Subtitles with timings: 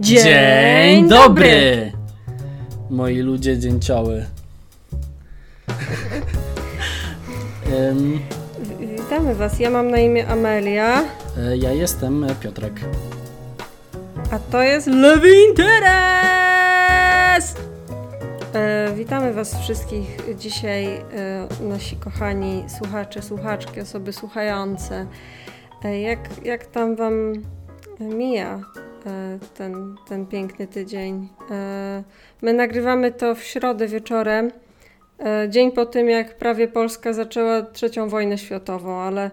[0.00, 1.92] Dzień dobry!
[2.90, 4.26] Moi ludzie dzięcioły.
[7.76, 8.18] Em,
[8.96, 9.60] Witamy Was.
[9.60, 11.04] Ja mam na imię Amelia,
[11.38, 12.72] e, ja jestem Piotrek.
[14.32, 17.54] a to jest Lewin Teres!
[18.54, 21.02] E, witamy Was wszystkich dzisiaj, e,
[21.60, 25.06] nasi kochani słuchacze, słuchaczki, osoby słuchające.
[25.84, 27.32] E, jak, jak tam Wam
[28.00, 28.60] mija
[29.54, 31.28] ten, ten piękny tydzień?
[31.50, 32.04] E,
[32.42, 34.50] my nagrywamy to w środę wieczorem,
[35.18, 39.30] e, dzień po tym, jak prawie Polska zaczęła trzecią wojnę światową, ale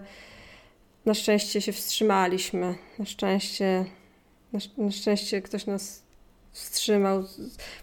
[1.06, 2.74] na szczęście się wstrzymaliśmy.
[2.98, 3.84] Na szczęście,
[4.52, 6.02] na, na szczęście ktoś nas
[6.52, 7.24] wstrzymał.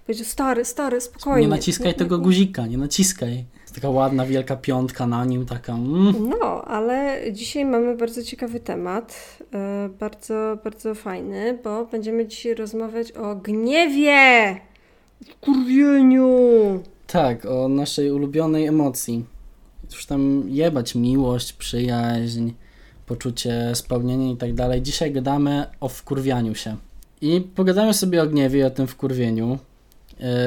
[0.06, 1.48] Powiedział, stary, stary, spokojnie.
[1.48, 3.46] Nie naciskaj tego guzika, nie naciskaj.
[3.72, 5.74] Jest taka ładna, wielka piątka na nim, taka...
[5.74, 6.30] Mm.
[6.30, 13.12] No, ale dzisiaj mamy bardzo ciekawy temat, e, bardzo, bardzo fajny, bo będziemy dzisiaj rozmawiać
[13.12, 14.58] o gniewie,
[15.42, 16.30] kurwieniu.
[17.08, 19.26] Tak, o naszej ulubionej emocji.
[19.92, 22.50] Już tam jebać miłość, przyjaźń,
[23.06, 24.82] poczucie spełnienia i tak dalej.
[24.82, 26.76] Dzisiaj gadamy o wkurwianiu się.
[27.22, 29.58] I pogadamy sobie o gniewie i o tym wkurwieniu.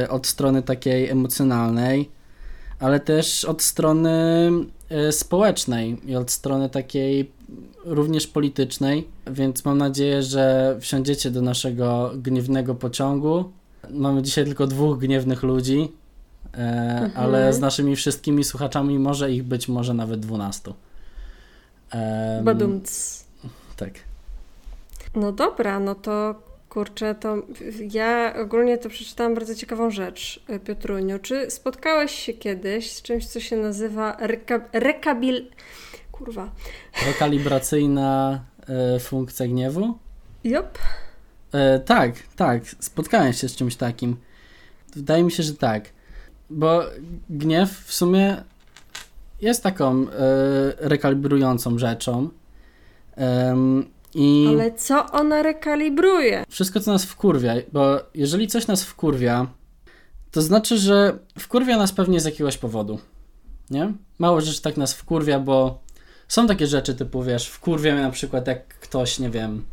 [0.03, 2.11] e, Od strony takiej emocjonalnej,
[2.81, 4.51] ale też od strony
[4.89, 7.31] e, społecznej i od strony takiej
[7.85, 9.09] również politycznej.
[9.27, 13.53] Więc mam nadzieję, że wsiądziecie do naszego gniewnego pociągu.
[13.91, 15.93] Mamy dzisiaj tylko dwóch gniewnych ludzi,
[16.55, 20.73] e, ale z naszymi wszystkimi słuchaczami może ich być może nawet 12.
[21.91, 23.25] Em, Badumc.
[23.77, 23.93] Tak.
[25.17, 26.35] No dobra, no to
[26.75, 27.37] kurczę, to
[27.93, 31.19] ja ogólnie to przeczytałam bardzo ciekawą rzecz, e, Piotruniu.
[31.19, 35.51] Czy spotkałeś się kiedyś z czymś, co się nazywa reka, rekabil...
[36.13, 36.51] Kurwa.
[37.07, 39.99] Rekalibracyjna e, funkcja gniewu?
[40.45, 40.79] Jop.
[41.53, 44.17] E, tak, tak, spotkałem się z czymś takim.
[44.97, 45.85] Wydaje mi się, że tak.
[46.51, 46.83] Bo
[47.31, 48.43] gniew w sumie
[49.41, 50.07] jest taką e,
[50.79, 52.29] rekalibrującą rzeczą.
[54.15, 56.45] I Ale co ona rekalibruje?
[56.49, 59.47] wszystko, co nas wkurwia, bo jeżeli coś nas wkurwia,
[60.31, 62.99] to znaczy, że wkurwia nas pewnie z jakiegoś powodu.
[63.71, 63.93] Nie?
[64.19, 65.83] Mało rzeczy tak nas wkurwia, bo
[66.29, 69.65] są takie rzeczy typu, wiesz, wkurwia mnie na przykład jak ktoś, nie wiem,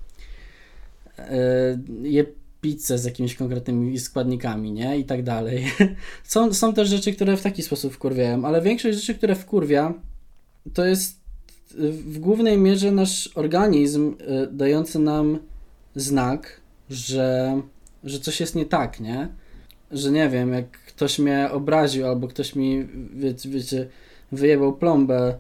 [1.18, 2.26] yy, je
[2.62, 4.98] pizzę z jakimiś konkretnymi składnikami, nie?
[4.98, 5.72] I tak dalej.
[6.24, 9.94] Są, są też rzeczy, które w taki sposób wkurwiają, ale większość rzeczy, które wkurwia,
[10.74, 11.21] to jest
[11.80, 15.40] w głównej mierze nasz organizm y, dający nam
[15.96, 17.62] znak, że,
[18.04, 19.28] że coś jest nie tak, nie?
[19.92, 23.88] Że nie wiem, jak ktoś mnie obraził, albo ktoś mi, wiecie, wiecie
[24.32, 25.36] wyjebał plombę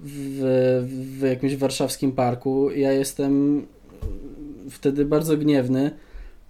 [0.00, 0.40] w,
[1.18, 3.66] w jakimś warszawskim parku, ja jestem
[4.70, 5.90] wtedy bardzo gniewny,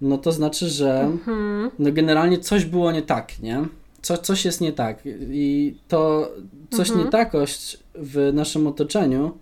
[0.01, 1.71] no to znaczy, że Mhm.
[1.79, 3.65] no generalnie coś było nie tak, nie?
[4.01, 4.99] Co, coś jest nie tak
[5.31, 6.31] i to
[6.69, 7.05] coś Mhm.
[7.05, 9.37] nie takość w naszym otoczeniu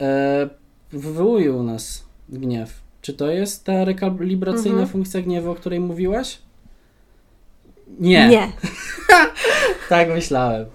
[0.00, 0.48] e,
[0.92, 2.80] wywołuje u nas gniew.
[3.02, 4.88] Czy to jest ta rekalibracyjna Mhm.
[4.88, 6.38] funkcja gniewu, o której mówiłaś?
[7.98, 8.28] Nie.
[8.28, 8.52] Nie.
[9.88, 10.66] Tak myślałem.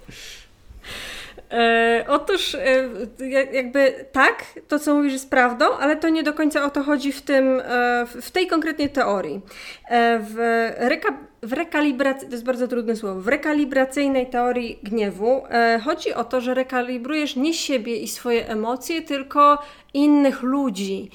[1.55, 2.89] E, otóż e,
[3.19, 6.83] ja- jakby tak, to co mówisz jest prawdą, ale to nie do końca o to
[6.83, 9.41] chodzi w tym, e, w- tej konkretnej teorii.
[9.89, 10.35] E, w,
[10.77, 16.23] reka, w rekalibracji, to jest bardzo trudne słowo, w rekalibracyjnej teorii gniewu e, chodzi o
[16.23, 19.57] to, że rekalibrujesz nie siebie i swoje emocje, tylko
[19.93, 21.09] innych ludzi.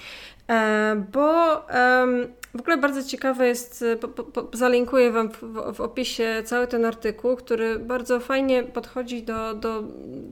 [0.50, 1.56] E, bo
[2.54, 6.66] w ogóle bardzo ciekawe jest, e, po, po, zalinkuję Wam w, w, w opisie cały
[6.66, 9.82] ten artykuł, który bardzo fajnie podchodzi do, do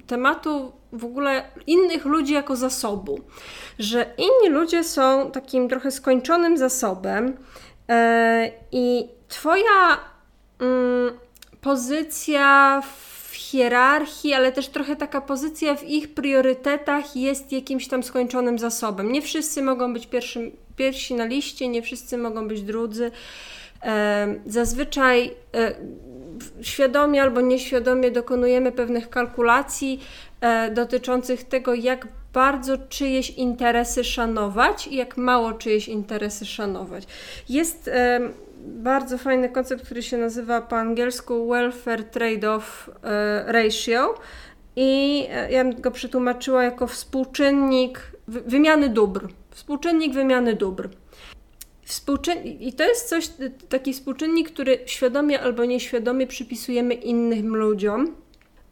[0.06, 3.20] tematu w ogóle innych ludzi jako zasobu.
[3.78, 7.36] Że inni ludzie są takim trochę skończonym zasobem
[7.88, 10.00] e, i Twoja
[10.58, 11.18] mm,
[11.60, 12.82] pozycja
[13.28, 19.12] w hierarchii, ale też trochę taka pozycja w ich priorytetach jest jakimś tam skończonym zasobem.
[19.12, 23.10] Nie wszyscy mogą być pierwszym, pierwsi na liście, nie wszyscy mogą być drudzy.
[23.82, 25.74] E, Zazwyczaj e,
[26.62, 30.00] świadomie albo nieświadomie dokonujemy pewnych kalkulacji
[30.40, 37.04] e, dotyczących tego, jak bardzo czyjeś interesy szanować i jak mało czyjeś interesy szanować.
[37.48, 37.90] Jest
[38.64, 42.90] bardzo fajny koncept, który się nazywa po angielsku Welfare Trade-off
[43.46, 44.14] Ratio
[44.76, 49.28] i ja bym go przetłumaczyła jako współczynnik wymiany dóbr.
[49.50, 50.88] Współczynnik wymiany dóbr.
[52.60, 53.30] I to jest coś,
[53.68, 58.14] taki współczynnik, który świadomie albo nieświadomie przypisujemy innym ludziom.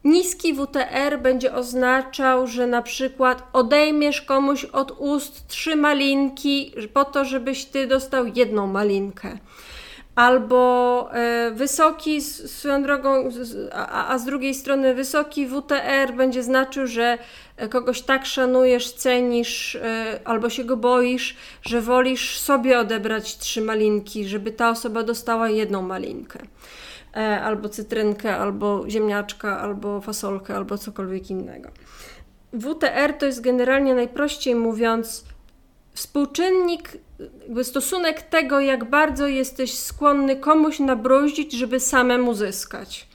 [0.03, 7.25] Niski WTR będzie oznaczał, że na przykład odejmiesz komuś od ust trzy malinki po to,
[7.25, 9.37] żebyś ty dostał jedną malinkę.
[10.17, 13.29] Albo e, wysoki, swoją drogą,
[13.73, 17.17] a, a z drugiej strony wysoki WTR będzie znaczył, że
[17.69, 24.25] kogoś tak szanujesz, cenisz e, albo się go boisz, że wolisz sobie odebrać trzy malinki,
[24.27, 26.39] żeby ta osoba dostała jedną malinkę.
[27.15, 31.69] E, albo cytrynkę, albo ziemniaczka, albo fasolkę, albo cokolwiek innego.
[32.53, 35.23] WTR to jest generalnie najprościej mówiąc
[35.93, 43.07] współczynnik, jakby stosunek tego, jak bardzo jesteś skłonny komuś nabruździć, żeby samemu zyskać.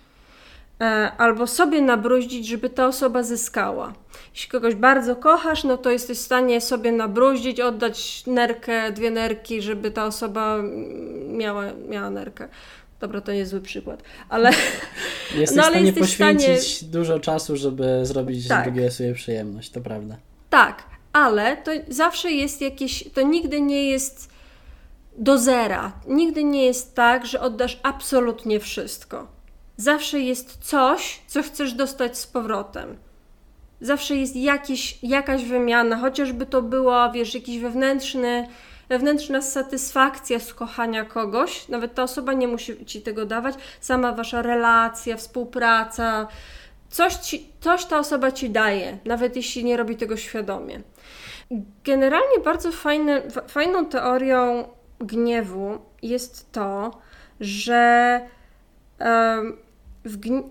[0.80, 3.92] E, albo sobie nabruździć, żeby ta osoba zyskała.
[4.34, 9.62] Jeśli kogoś bardzo kochasz, no to jesteś w stanie sobie nabruździć, oddać nerkę, dwie nerki,
[9.62, 10.58] żeby ta osoba
[11.28, 12.48] miała, miała nerkę.
[13.00, 14.50] Dobra, to jest zły przykład, ale.
[15.36, 16.92] Jesteś no, ale w stanie jesteś poświęcić stanie...
[16.92, 18.64] dużo czasu, żeby zrobić tak.
[18.64, 20.16] drugiej sobie przyjemność, to prawda.
[20.50, 23.04] Tak, ale to zawsze jest jakieś.
[23.14, 24.32] To nigdy nie jest
[25.16, 25.92] do zera.
[26.06, 29.26] Nigdy nie jest tak, że oddasz absolutnie wszystko.
[29.76, 32.96] Zawsze jest coś, co chcesz dostać z powrotem.
[33.80, 38.48] Zawsze jest jakiś, jakaś wymiana, chociażby to była, wiesz, jakiś wewnętrzny
[38.88, 44.42] wewnętrzna satysfakcja z kochania kogoś, nawet ta osoba nie musi ci tego dawać, sama wasza
[44.42, 46.26] relacja, współpraca,
[46.92, 50.80] coś, ci, coś ta osoba ci daje, nawet jeśli nie robi tego świadomie.
[51.84, 54.68] Generalnie bardzo fajne, fajną teorią
[54.98, 56.90] gniewu jest to,
[57.40, 58.20] że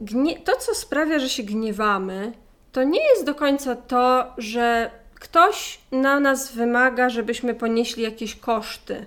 [0.02, 2.34] gnie- to, co sprawia, że się gniewamy,
[2.72, 9.06] to nie jest do końca to, że ktoś na nas wymaga, żebyśmy ponieśli jakieś koszty.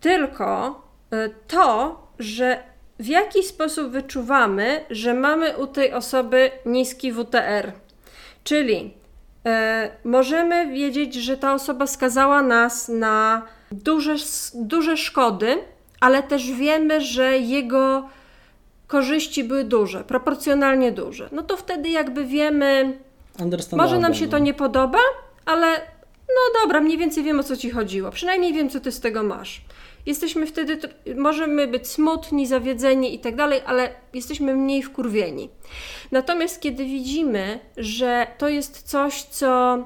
[0.00, 0.80] Tylko
[1.12, 2.62] y, to, że
[3.00, 7.72] w jaki sposób wyczuwamy, że mamy u tej osoby niski WTR.
[8.44, 8.94] Czyli
[9.46, 13.42] e, możemy wiedzieć, że ta osoba skazała nas na
[13.72, 14.14] duże,
[14.54, 15.58] duże szkody,
[16.00, 18.08] ale też wiemy, że jego
[18.86, 21.28] korzyści były duże, proporcjonalnie duże.
[21.32, 22.98] No to wtedy jakby wiemy,
[23.72, 24.98] może nam się to nie podoba,
[25.44, 25.66] ale
[26.28, 28.10] no dobra, mniej więcej wiem o co ci chodziło.
[28.10, 29.62] Przynajmniej wiem, co ty z tego masz.
[30.06, 30.78] Jesteśmy wtedy,
[31.16, 35.50] możemy być smutni, zawiedzeni i tak dalej, ale jesteśmy mniej wkurwieni.
[36.12, 39.78] Natomiast kiedy widzimy, że to jest coś, co.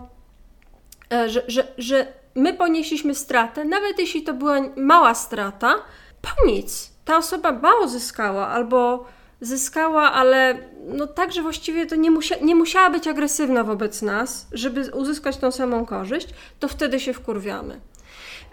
[1.13, 5.75] E, że, że, że my ponieśliśmy stratę, nawet jeśli to była mała strata,
[6.23, 6.91] po nic.
[7.05, 9.07] Ta osoba mało zyskała albo
[9.41, 14.47] zyskała, ale no tak, że właściwie to nie, musia, nie musiała być agresywna wobec nas,
[14.53, 16.29] żeby uzyskać tą samą korzyść,
[16.61, 17.81] to wtedy się wkurwiamy.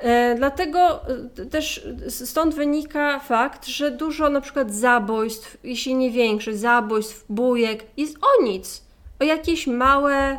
[0.01, 0.99] E, dlatego
[1.39, 7.83] e, też stąd wynika fakt, że dużo na przykład zabójstw, jeśli nie większych, zabójstw, bujek
[7.97, 8.83] jest o nic.
[9.19, 10.37] O jakieś małe,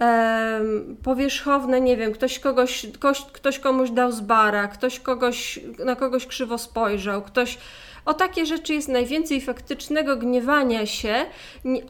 [0.00, 0.60] e,
[1.02, 6.26] powierzchowne, nie wiem, ktoś, kogoś, ktoś, ktoś komuś dał z bara, ktoś kogoś, na kogoś
[6.26, 7.58] krzywo spojrzał, ktoś
[8.04, 11.14] o takie rzeczy jest najwięcej faktycznego gniewania się,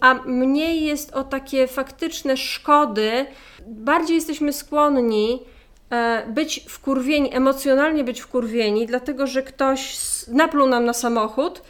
[0.01, 3.27] a mniej jest o takie faktyczne szkody.
[3.67, 5.43] Bardziej jesteśmy skłonni
[6.29, 9.97] być wkurwieni, emocjonalnie być wkurwieni, dlatego że ktoś
[10.29, 11.63] napluł nam na samochód,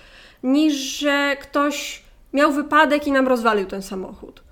[0.43, 2.03] niż że ktoś
[2.33, 4.43] miał wypadek i nam rozwalił ten samochód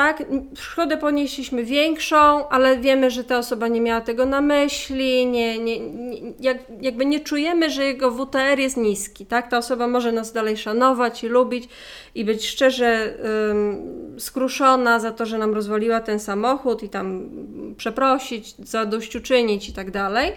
[0.00, 0.22] tak,
[0.54, 5.80] szkodę ponieśliśmy większą, ale wiemy, że ta osoba nie miała tego na myśli, nie, nie,
[5.80, 10.32] nie, jak, jakby nie czujemy, że jego WTR jest niski, tak, ta osoba może nas
[10.32, 11.68] dalej szanować i lubić
[12.14, 13.14] i być szczerze
[13.48, 17.28] um, skruszona za to, że nam rozwaliła ten samochód i tam
[17.76, 20.32] przeprosić, zadośćuczynić i tak dalej.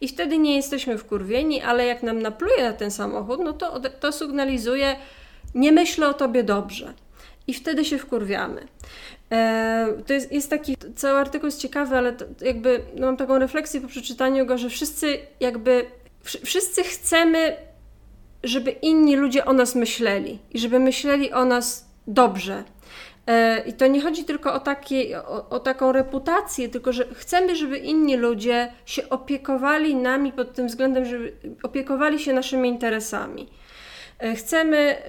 [0.00, 4.12] I wtedy nie jesteśmy wkurwieni, ale jak nam napluje na ten samochód, no to to
[4.12, 4.96] sygnalizuje,
[5.54, 7.05] nie myślę o tobie dobrze
[7.46, 8.66] i wtedy się wkurwiamy.
[9.32, 13.80] E, to jest, jest taki, cały artykuł jest ciekawy, ale jakby no mam taką refleksję
[13.80, 15.86] po przeczytaniu go, że wszyscy jakby,
[16.22, 17.56] wszyscy chcemy,
[18.42, 22.64] żeby inni ludzie o nas myśleli i żeby myśleli o nas dobrze.
[23.26, 27.56] E, I to nie chodzi tylko o, takie, o, o, taką reputację, tylko że chcemy,
[27.56, 33.48] żeby inni ludzie się opiekowali nami pod tym względem, żeby opiekowali się naszymi interesami.
[34.18, 35.02] E, chcemy,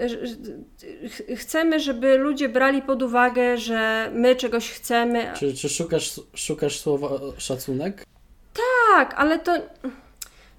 [1.37, 5.31] chcemy, żeby ludzie brali pod uwagę, że my czegoś chcemy.
[5.39, 8.05] Czy, czy szukasz, szukasz słowa szacunek?
[8.87, 9.51] Tak, ale to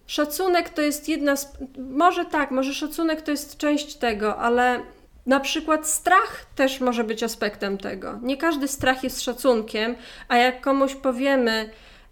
[0.06, 1.58] szacunek to jest jedna z.
[1.78, 4.80] Może tak, może szacunek to jest część tego, ale
[5.26, 8.18] na przykład strach też może być aspektem tego.
[8.22, 9.96] Nie każdy strach jest szacunkiem,
[10.28, 11.70] a jak komuś powiemy,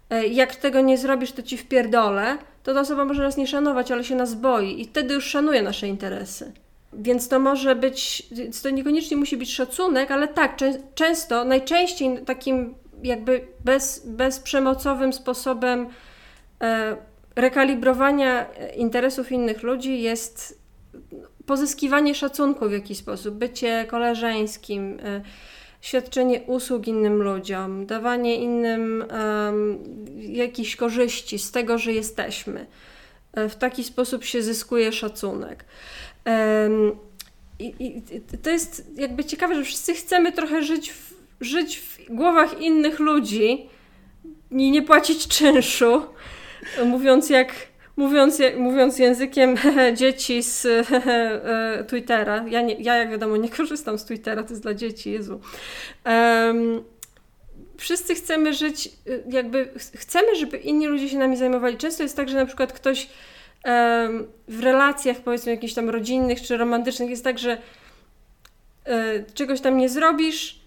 [0.09, 3.91] e, jak tego nie zrobisz, to ci wpierdolę, to ta osoba może nas nie szanować,
[3.91, 6.51] ale się nas boi i wtedy już szanuje nasze interesy.
[6.93, 8.29] więc to może być,
[8.63, 15.87] to niekoniecznie musi być szacunek, ale tak, czę, często, najczęściej takim jakby bez, bezprzemocowym sposobem
[16.61, 16.97] e,
[17.35, 18.45] rekalibrowania
[18.75, 20.59] interesów innych ludzi jest
[21.45, 25.21] pozyskiwanie szacunku w jakiś sposób, bycie koleżeńskim, e,
[25.81, 29.79] świadczenie usług innym ludziom, dawanie innym um,
[30.17, 32.65] jakichś korzyści z tego, że jesteśmy.
[33.33, 35.65] E, w taki sposób się zyskuje szacunek.
[36.25, 36.91] Um,
[37.59, 38.01] i, i,
[38.43, 43.69] to jest jakby ciekawe, że wszyscy chcemy trochę żyć w, żyć w głowach innych ludzi
[44.51, 46.01] i nie płacić czynszu,
[46.85, 47.53] mówiąc jak
[47.97, 49.55] mówiąc, mówiąc językiem
[49.99, 54.63] dzieci z e, Twittera, ja, nie, ja jak wiadomo nie korzystam z Twittera, to jest
[54.63, 55.41] dla dzieci, Jezu.
[56.05, 56.83] Um,
[57.77, 61.77] wszyscy chcemy żyć, y, jakby chcemy, żeby inni ludzie się nami zajmowali.
[61.77, 63.09] Często jest tak, że na przykład ktoś
[63.65, 67.57] um, w relacjach, powiedzmy, jakichś tam rodzinnych czy romantycznych jest tak, że
[68.87, 70.59] y, czegoś tam nie zrobisz,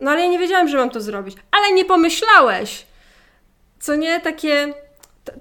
[0.00, 1.36] no ale ja nie wiedziałam, że mam to zrobić.
[1.50, 2.86] Ale nie pomyślałeś!
[3.80, 4.20] Co nie?
[4.20, 4.74] Takie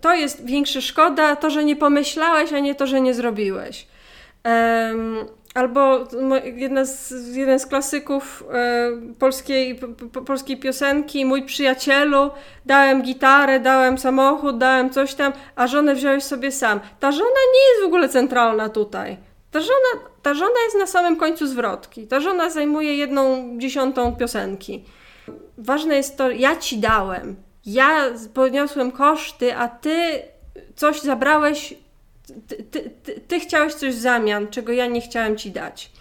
[0.01, 3.87] to jest większa szkoda, to, że nie pomyślałeś, a nie to, że nie zrobiłeś.
[4.45, 5.25] Um,
[5.57, 6.07] albo
[6.55, 8.43] jedna z, jeden z klasyków
[9.19, 9.79] polskiej,
[10.25, 12.31] polskiej piosenki, mój przyjacielu,
[12.65, 16.79] dałem gitarę, dałem samochód, dałem coś tam, a żonę wziąłeś sobie sam.
[16.99, 19.17] Ta żona nie jest w ogóle centralna tutaj.
[19.51, 22.07] Ta żona, ta żona jest na samym końcu zwrotki.
[22.07, 24.85] Ta żona zajmuje jedną dziesiątą piosenki.
[25.57, 27.35] Ważne jest to, ja ci dałem
[27.67, 30.21] ja poniosłem koszty, a ty
[30.75, 31.73] coś zabrałeś,
[32.47, 35.91] ty, ty, ty, ty chciałeś coś w zamian, czego ja nie chciałem ci dać.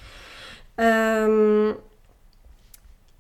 [0.78, 1.75] Um,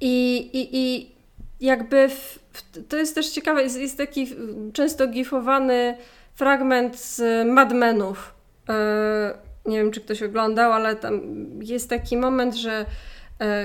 [0.00, 1.12] i, i, I
[1.60, 4.26] jakby w, w, to jest też ciekawe, jest, jest taki
[4.72, 5.96] często gifowany
[6.34, 8.34] fragment z Mad Menów.
[8.68, 9.34] E,
[9.66, 11.20] nie wiem, czy ktoś oglądał, ale tam
[11.62, 12.86] jest taki moment, że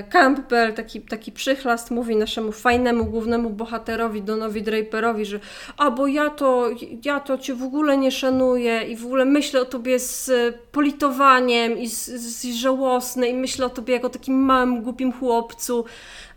[0.10, 5.40] Campbell, taki, taki przychlast, mówi naszemu fajnemu głównemu bohaterowi, Donowi Draperowi, że
[5.78, 6.70] a bo ja to,
[7.06, 10.32] ja to cię w ogóle nie szanuję i w ogóle myślę o tobie z
[10.72, 15.86] politowaniem i z, z żałosny i myślę o tobie jako takim małym, głupim chłopcu,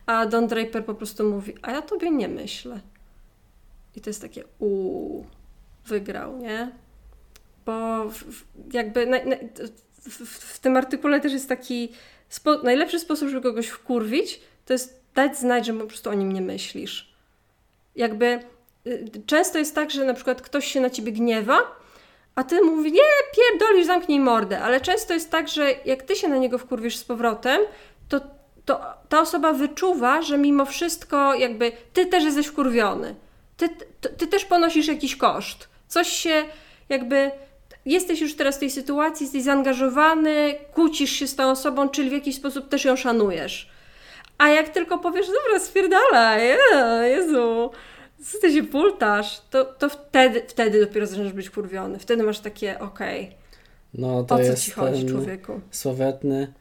[0.07, 2.81] a Don Draper po prostu mówi, a ja tobie nie myślę.
[3.97, 5.27] I to jest takie uuu,
[5.87, 6.73] wygrał, nie?
[7.67, 9.37] Bo w, jakby na, na,
[10.03, 11.89] w, w tym artykule też jest taki
[12.35, 16.33] spo najlepszy sposób, żeby kogoś wkurwić, to jest dać znać, że po prostu o nim
[16.33, 17.15] nie myślisz.
[17.97, 18.41] Jakby
[18.87, 21.59] y, często jest tak, że na przykład ktoś się na ciebie gniewa,
[22.35, 23.01] a ty mówi, nie,
[23.37, 24.61] pierdolisz, zamknij mordę.
[24.61, 27.61] Ale często jest tak, że jak ty się na niego wkurwisz z powrotem,
[28.09, 28.21] to,
[28.65, 33.15] to ta osoba wyczuwa, że mimo wszystko jakby ty też jesteś wkurwiony.
[33.57, 33.69] Ty,
[34.01, 35.69] ty, ty też ponosisz jakiś koszt.
[35.89, 36.45] Coś się
[36.89, 37.31] jakby
[37.87, 42.13] jesteś już teraz w tej sytuacji, jesteś zaangażowany, kłócisz się z tą osobą, czyli w
[42.13, 43.71] jakiś sposób też ją szanujesz.
[44.39, 46.43] A jak tylko powiesz, dobra, spierdalaj,
[47.03, 47.71] Jezu,
[48.25, 51.99] co ty się pultasz, to, to wtedy, wtedy dopiero zaczynasz być kurwiony.
[51.99, 53.37] Wtedy masz takie, okej, okay,
[53.95, 55.61] no, to o co ci chodzi, człowieku?
[55.71, 56.53] Słowetny,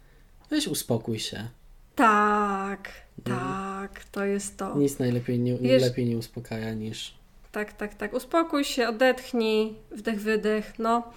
[0.50, 1.48] weź uspokój się.
[1.96, 2.90] Tak,
[3.28, 3.36] no.
[3.36, 4.78] tak, to jest to.
[4.78, 7.14] Nic najlepiej nie, Wiesz, lepiej nie uspokaja niż
[7.54, 8.14] tak, tak, tak.
[8.14, 11.12] Uspokój się, odetchnij, wdech, wydech, no.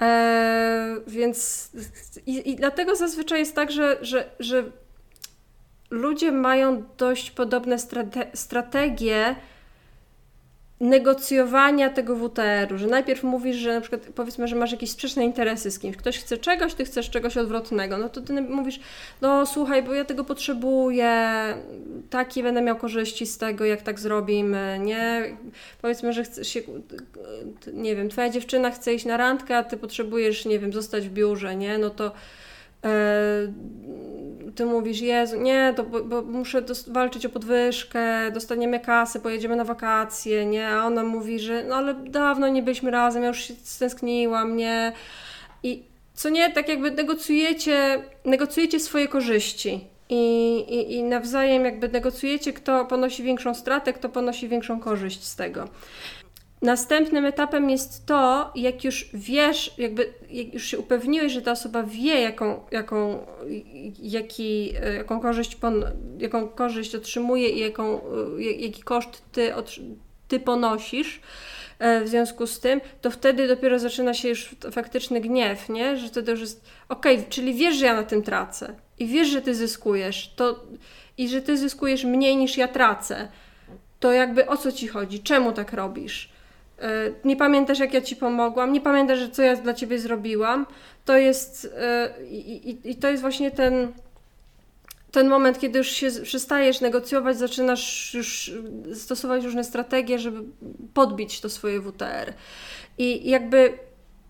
[0.00, 1.70] E, więc
[2.26, 4.64] i, i, dlatego zazwyczaj jest tak, że, że, że
[5.90, 9.36] ludzie mają dość podobne strate strategie
[10.80, 15.70] negocjowania tego WTR-u, że najpierw mówisz, że na przykład powiedzmy, że masz jakieś sprzeczne interesy
[15.70, 18.80] z kimś, ktoś chce czegoś, ty chcesz czegoś odwrotnego, no to ty mówisz,
[19.20, 21.14] no słuchaj, bo ja tego potrzebuję,
[22.10, 25.36] takie będę miał korzyści z tego, jak tak zrobimy, nie?
[25.82, 26.60] Powiedzmy, że chcesz się,
[27.72, 31.12] nie wiem, twoja dziewczyna chce iść na randkę, a ty potrzebujesz, nie wiem, zostać w
[31.12, 31.78] biurze, nie?
[31.78, 32.12] No to
[34.54, 39.64] ty mówisz, Jezu, nie, to bo, bo muszę walczyć o podwyżkę, dostaniemy kasę, pojedziemy na
[39.64, 40.68] wakacje, nie?
[40.68, 44.92] A ona mówi, że no ale dawno nie byliśmy razem, ja już się stęskniłam, nie?
[45.62, 45.82] I
[46.14, 49.84] co nie, tak jakby negocjujecie, negocjujecie swoje korzyści.
[50.08, 55.36] I, i, I nawzajem jakby negocjujecie, kto ponosi większą stratę, kto ponosi większą korzyść z
[55.36, 55.68] tego.
[56.62, 61.82] Następnym etapem jest to, jak już wiesz, jakby jak już się upewniłeś, że ta osoba
[61.82, 63.26] wie, jaką, jaką,
[63.98, 65.84] jaki, jaką, korzyść, pon,
[66.18, 68.00] jaką korzyść otrzymuje i jaką,
[68.38, 69.52] jaki koszt ty,
[70.28, 71.20] ty ponosisz
[71.78, 75.96] e, w związku z tym, to wtedy dopiero zaczyna się już faktyczny gniew, nie?
[75.96, 79.28] Że wtedy już jest, okej, okay, czyli wiesz, że ja na tym tracę i wiesz,
[79.28, 80.64] że ty zyskujesz to,
[81.18, 83.28] i że ty zyskujesz mniej niż ja tracę.
[84.00, 85.20] To jakby o co ci chodzi?
[85.20, 86.39] Czemu tak robisz?
[87.24, 90.66] Nie pamiętasz, jak ja ci pomogłam, nie pamiętasz, co ja dla ciebie zrobiłam.
[91.04, 91.76] To jest,
[92.30, 93.92] i, i, i to jest właśnie ten,
[95.12, 98.52] ten moment, kiedy już się przestajesz negocjować, zaczynasz już
[98.94, 100.42] stosować różne strategie, żeby
[100.94, 102.32] podbić to swoje WTR.
[102.98, 103.78] I jakby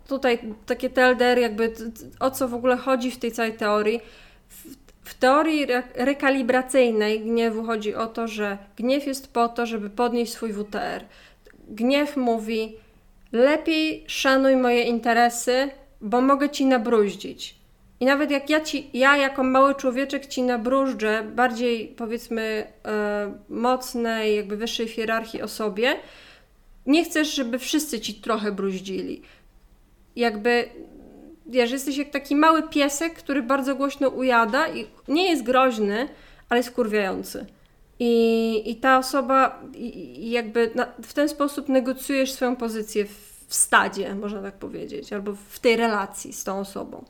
[0.09, 1.73] tutaj takie TLDR, jakby
[2.21, 4.01] o co w ogóle chodzi w tej całej teorii.
[5.05, 10.33] W, teorii re rekalibracyjnej gniewu chodzi o to, że gniew jest po to, żeby podnieść
[10.33, 11.05] swój WTR.
[11.71, 12.77] Gniew mówi:
[13.33, 17.61] lepiej szanuj moje interesy, bo mogę ci nabruździć.
[18.01, 24.37] I nawet jak ja, ci, ja jako mały człowieczek ci nabrużdżę bardziej powiedzmy e, mocnej,
[24.37, 25.97] jakby wyższej hierarchii osobie,
[26.87, 29.23] nie chcesz, żeby wszyscy ci trochę bruździli.
[30.17, 30.69] Jakby,
[31.47, 36.09] wiesz, jesteś jak taki mały piesek, który bardzo głośno ujada i nie jest groźny,
[36.49, 37.47] ale jest kurwiający.
[38.03, 39.61] I, i ta osoba,
[40.19, 45.35] jakby na, w ten sposób negocjujesz swoją pozycję w, w stadzie, można tak powiedzieć, albo
[45.49, 47.05] w tej relacji z tą osobą.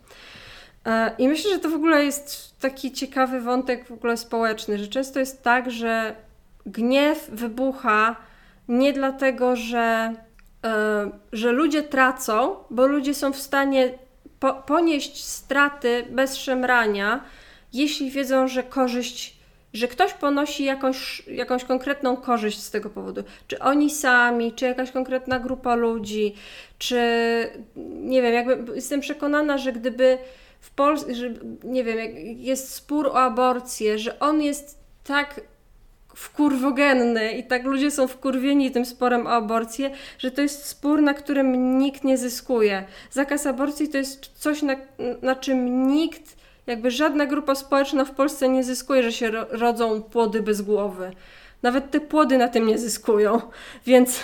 [0.86, 4.88] E, I myślę, że to w ogóle jest taki ciekawy wątek w ogóle społeczny, że
[4.88, 6.14] często jest tak, że
[6.66, 8.16] gniew wybucha
[8.68, 10.14] nie dlatego, że,
[10.64, 13.98] e, że ludzie tracą, bo ludzie są w stanie
[14.40, 17.24] po, ponieść straty bez szemrania,
[17.72, 19.39] jeśli wiedzą, że korzyść
[19.72, 23.24] że ktoś ponosi jakąś, jakąś konkretną korzyść z tego powodu.
[23.48, 26.34] Czy oni sami, czy jakaś konkretna grupa ludzi,
[26.78, 27.00] czy
[28.02, 30.18] nie wiem, jakby jestem przekonana, że gdyby
[30.60, 31.30] w Polsce, że
[31.64, 31.98] nie wiem,
[32.38, 35.40] jest spór o aborcję, że on jest tak
[36.14, 41.14] wkurwogenny i tak ludzie są wkurwieni tym sporem o aborcję, że to jest spór, na
[41.14, 42.84] którym nikt nie zyskuje.
[43.10, 44.76] Zakaz aborcji to jest coś, na,
[45.22, 46.36] na czym nikt,
[46.66, 51.12] jakby żadna grupa społeczna w Polsce nie zyskuje, że się rodzą płody bez głowy.
[51.62, 53.40] Nawet te płody na tym nie zyskują.
[53.86, 54.20] Więc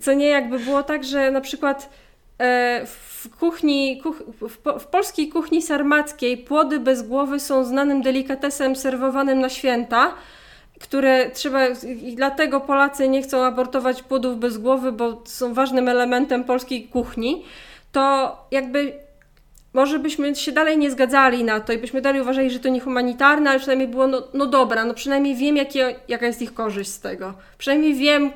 [0.00, 1.90] co nie, jakby było tak, że na przykład
[2.38, 8.76] e, w kuchni, kuch, w, w, polskiej kuchni sarmackiej płody bez głowy są znanym delikatesem
[8.76, 10.14] serwowanym na święta,
[10.80, 11.66] które trzeba,
[12.02, 17.44] i dlatego Polacy nie chcą abortować płodów bez głowy, bo są ważnym elementem polskiej kuchni,
[17.92, 19.07] to jakby
[19.72, 23.50] może byśmy się dalej nie zgadzali na to i byśmy dalej uważali, że to niehumanitarne,
[23.50, 27.00] ale przynajmniej było, no, no dobra, no przynajmniej wiem, jakie, jaka jest ich korzyść z
[27.00, 27.34] tego.
[27.58, 28.30] Przynajmniej wiem,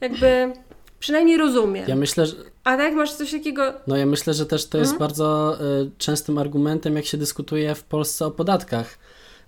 [0.00, 0.52] jakby,
[0.98, 1.84] przynajmniej rozumiem.
[1.88, 2.36] Ja myślę, że...
[2.64, 3.72] A tak, masz coś takiego...
[3.86, 5.08] No ja myślę, że też to jest mhm.
[5.08, 8.98] bardzo y, częstym argumentem, jak się dyskutuje w Polsce o podatkach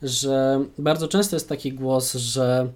[0.04, 2.68] że bardzo często jest taki głos, że,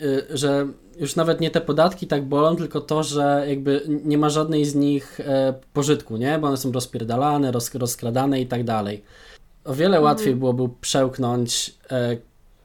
[0.00, 4.28] y, że już nawet nie te podatki tak bolą, tylko to, że jakby nie ma
[4.28, 6.38] żadnej z nich e, pożytku, nie?
[6.38, 9.02] Bo one są rozpierdalane, roz, rozkradane i tak dalej.
[9.64, 10.04] O wiele mhm.
[10.04, 12.16] łatwiej byłoby przełknąć e,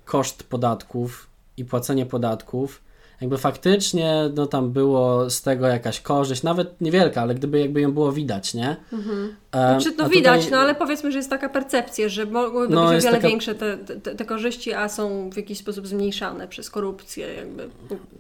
[0.06, 2.82] koszt podatków i płacenie podatków,
[3.22, 7.92] jakby faktycznie no, tam było z tego jakaś korzyść, nawet niewielka, ale gdyby jakby ją
[7.92, 8.76] było widać, nie?
[8.94, 9.36] Mhm.
[9.52, 13.00] E, znaczy, to widać, no ale powiedzmy, że jest taka percepcja, że mogłyby no, być
[13.00, 13.28] o wiele taka...
[13.28, 17.70] większe te, te, te, korzyści, a są w jakiś sposób zmniejszane przez korupcję jakby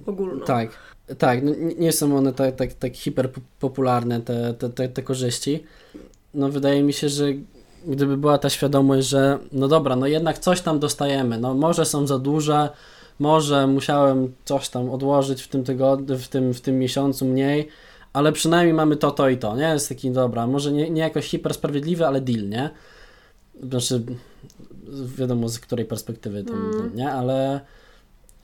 [0.05, 0.45] ogólną.
[0.45, 0.69] Tak,
[1.17, 5.63] tak, no, nie są one tak, tak, tak hiperpopularne, te, te, te, te korzyści.
[6.33, 7.25] No wydaje mi się, że
[7.85, 12.07] gdyby była ta świadomość, że no dobra, no jednak coś tam dostajemy, no może są
[12.07, 12.69] za duże,
[13.19, 17.67] może musiałem coś tam odłożyć w tym tygodniu, w tym, w tym miesiącu mniej,
[18.13, 19.63] ale przynajmniej mamy to, to i to, nie?
[19.63, 22.69] Jest taki, dobra, może nie, nie jakoś hiper sprawiedliwy, ale deal, nie?
[23.63, 24.03] Znaczy,
[25.17, 26.95] wiadomo z której perspektywy to, mm.
[26.95, 27.11] nie?
[27.11, 27.61] Ale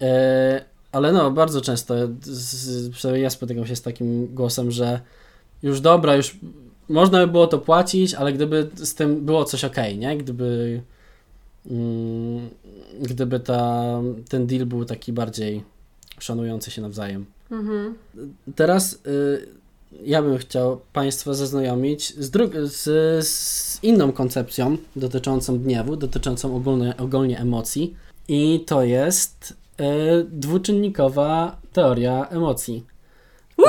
[0.01, 1.95] e, ale no, bardzo często
[3.15, 4.99] ja spotykam się z takim głosem, że
[5.63, 6.37] już dobra, już
[6.89, 10.17] można by było to płacić, ale gdyby z tym było coś ok, nie?
[10.17, 10.81] Gdyby
[11.71, 12.49] Mm,
[13.01, 15.63] gdyby ta, ten deal był taki bardziej
[16.19, 17.25] szanujący się nawzajem.
[17.51, 17.95] Mhm.
[18.55, 19.47] Teraz y,
[20.03, 22.31] ja bym chciał Państwa zaznajomić z,
[22.71, 22.83] z,
[23.27, 27.95] z, inną koncepcją dotyczącą gniewu, dotyczącą ogólnie, ogólnie emocji
[28.27, 29.83] i to jest y,
[30.29, 32.85] dwuczynnikowa teoria emocji.
[33.59, 33.63] Y,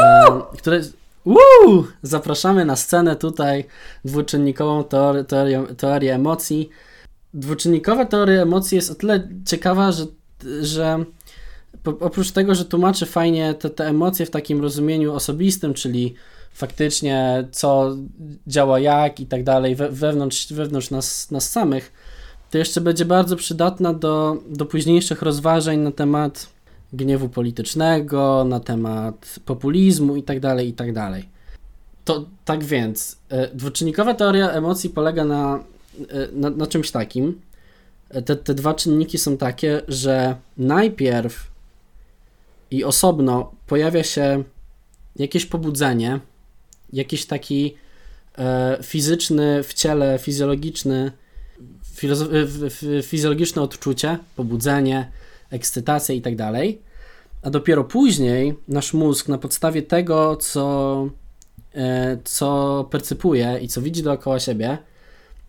[0.58, 0.80] które,
[1.26, 1.84] Woo!
[2.02, 3.64] Zapraszamy na scenę tutaj
[4.04, 6.70] dwuczynnikową teorię, teorię, teorię emocji
[7.34, 10.06] dwuczynnikowa teoria emocji jest o tyle ciekawa, że,
[10.62, 11.04] że
[11.84, 16.14] oprócz tego, że tłumaczy fajnie te, te emocje w takim rozumieniu osobistym, czyli
[16.52, 17.96] faktycznie co
[18.46, 21.92] działa jak i tak dalej wewnątrz, wewnątrz nas, nas samych,
[22.50, 26.48] to jeszcze będzie bardzo przydatna do, do późniejszych rozważań na temat
[26.92, 31.28] gniewu politycznego, na temat populizmu i tak dalej, i tak dalej.
[32.04, 35.64] To tak więc, e, dwuczynnikowa teoria emocji polega na
[36.32, 37.40] na, na czymś takim.
[38.10, 41.50] E, te, te dwa czynniki są takie, że najpierw
[42.70, 44.44] i osobno pojawia się
[45.16, 46.20] jakieś pobudzenie,
[46.92, 47.74] jakiś taki
[48.38, 51.12] e, fizyczny w ciele, fizjologiczny,
[53.02, 55.10] fizjologiczne odczucie, pobudzenie,
[55.50, 56.82] ekscytacja i tak dalej.
[57.42, 61.08] A dopiero później nasz mózg na podstawie tego, co,
[61.74, 64.78] e, co percypuje i co widzi dookoła siebie,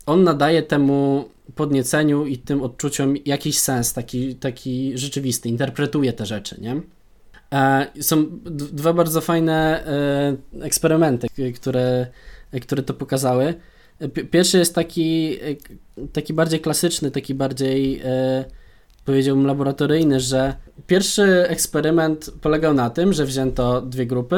[0.06, 6.62] on nadaje temu podnieceniu i tym odczuciom jakiś sens, taki, taki rzeczywisty, interpretuje te rzeczy,
[6.62, 6.82] nie?
[7.54, 12.08] E, są dwa bardzo fajne e, eksperymenty, które,
[12.62, 13.54] które to pokazały.
[14.32, 15.38] Pierwszy jest taki,
[16.14, 18.02] taki bardziej klasyczny, taki bardziej
[19.06, 20.54] powiedziałbym laboratoryjny, że
[20.88, 24.36] pierwszy eksperyment polegał na tym, że wzięto dwie grupy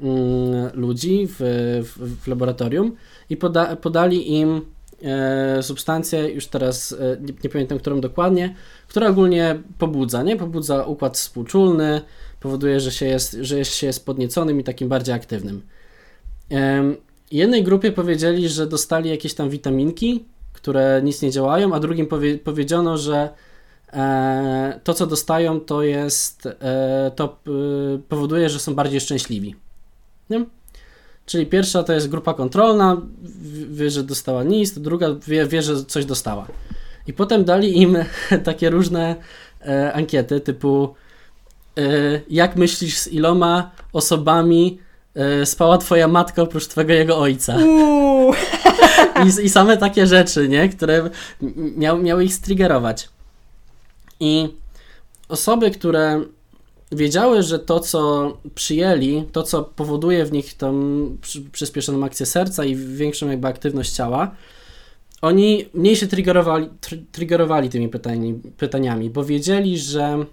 [0.00, 1.36] mm, ludzi w,
[1.84, 2.96] w, w laboratorium
[3.30, 4.60] i poda, podali im e,
[5.62, 8.54] substancję, już teraz e, nie, nie, pamiętam którą dokładnie,
[8.88, 10.36] która ogólnie pobudza, nie?
[10.36, 12.00] Pobudza układ współczulny,
[12.40, 15.62] powoduje, że się jest, że się jest podnieconym i takim bardziej aktywnym.
[16.50, 16.82] E,
[17.30, 22.38] jednej grupie powiedzieli, że dostali jakieś tam witaminki, które nic nie działają, a drugim powie,
[22.38, 23.28] powiedziano, że
[23.94, 29.54] E, to, co dostają, to jest, e, to e, powoduje, że są bardziej szczęśliwi.
[30.30, 30.44] Nie?
[31.26, 32.96] Czyli pierwsza to jest grupa kontrolna,
[33.70, 36.46] wie, że dostała nic, to druga wie, wie, że coś dostała.
[37.06, 37.96] I potem dali im
[38.44, 39.16] takie różne
[39.92, 40.94] ankiety typu
[42.30, 44.78] jak myślisz z iloma osobami
[45.44, 47.56] spała twoja matka oprócz twojego jego ojca?
[49.24, 50.68] I, I, same takie rzeczy, nie?
[50.68, 51.10] które
[51.76, 53.08] miał, miały ich striggerować.
[54.20, 54.48] I
[55.28, 56.20] osoby, które
[56.92, 60.72] wiedziały, że to, co przyjęli, to, co powoduje w nich tą
[61.52, 64.30] przyspieszoną akcję serca i większą jakby aktywność ciała,
[65.22, 66.68] oni mniej się triggerowali,
[67.12, 70.24] triggerowali tymi pytani, pytaniami, bo wiedzieli, że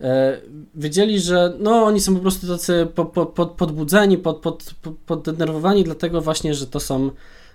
[0.00, 0.40] e,
[0.74, 4.74] wiedzieli, że no, oni są po prostu tacy po, po, pod, podbudzeni, pod, pod,
[5.06, 7.10] poddenerwowani, dlatego właśnie, że to są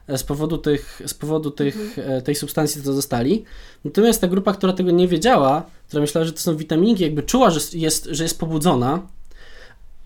[0.08, 2.18] z powodu, tych, z powodu tych, mhm.
[2.18, 3.44] E, tej substancji, co dostali.
[3.86, 7.50] Natomiast ta grupa, która tego nie wiedziała, która myślała, że to są witaminki, jakby czuła,
[7.50, 9.08] że jest, że jest pobudzona,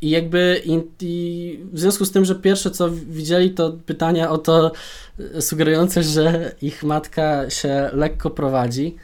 [0.01, 4.37] i jakby i, i w związku z tym, że pierwsze co widzieli to pytania o
[4.37, 4.71] to
[5.19, 8.95] e, sugerujące, że ich matka się lekko prowadzi,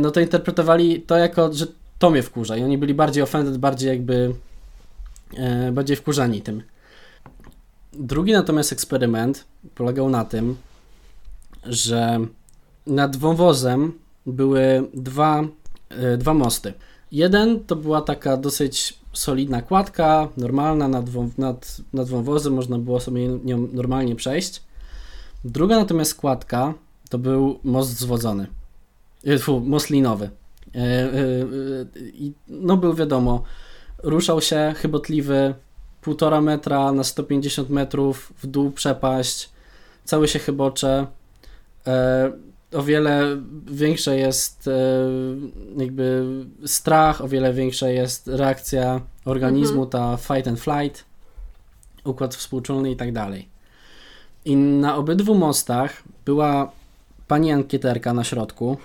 [0.00, 1.66] no to interpretowali to jako, że
[1.98, 4.34] to mnie wkurza i oni byli bardziej offended, bardziej jakby
[5.72, 6.62] bardziej wkurzani tym.
[7.98, 10.56] Drugi natomiast eksperyment polegał na tym,
[11.64, 12.26] że
[12.86, 13.92] nad wąwozem
[14.26, 15.44] były dwa,
[15.88, 16.72] e, dwa mosty.
[17.12, 21.04] Jeden to była taka dosyć solidna kładka, normalna, nad,
[21.38, 24.62] nad, nad wąwozem można było sobie nią normalnie przejść.
[25.44, 26.74] Druga natomiast kładka
[27.10, 28.46] to był most zwodzony,
[29.26, 30.30] e, Fu, most linowy.
[31.98, 33.42] I no był wiadomo,
[34.02, 35.54] ruszał się chybotliwy,
[36.04, 39.50] półtora metra na 150 metrów w dół przepaść,
[40.04, 41.06] cały się chybocze.
[41.86, 42.32] E,
[42.72, 43.36] o wiele
[43.66, 44.72] większe jest e,
[45.76, 46.24] jakby
[46.66, 49.90] strach, o wiele większa jest reakcja organizmu, mhm.
[49.90, 51.04] ta fight and flight,
[52.04, 53.48] układ współczulny i tak dalej.
[54.44, 56.72] I na obydwu mostach była
[57.28, 58.76] pani ankieterka na środku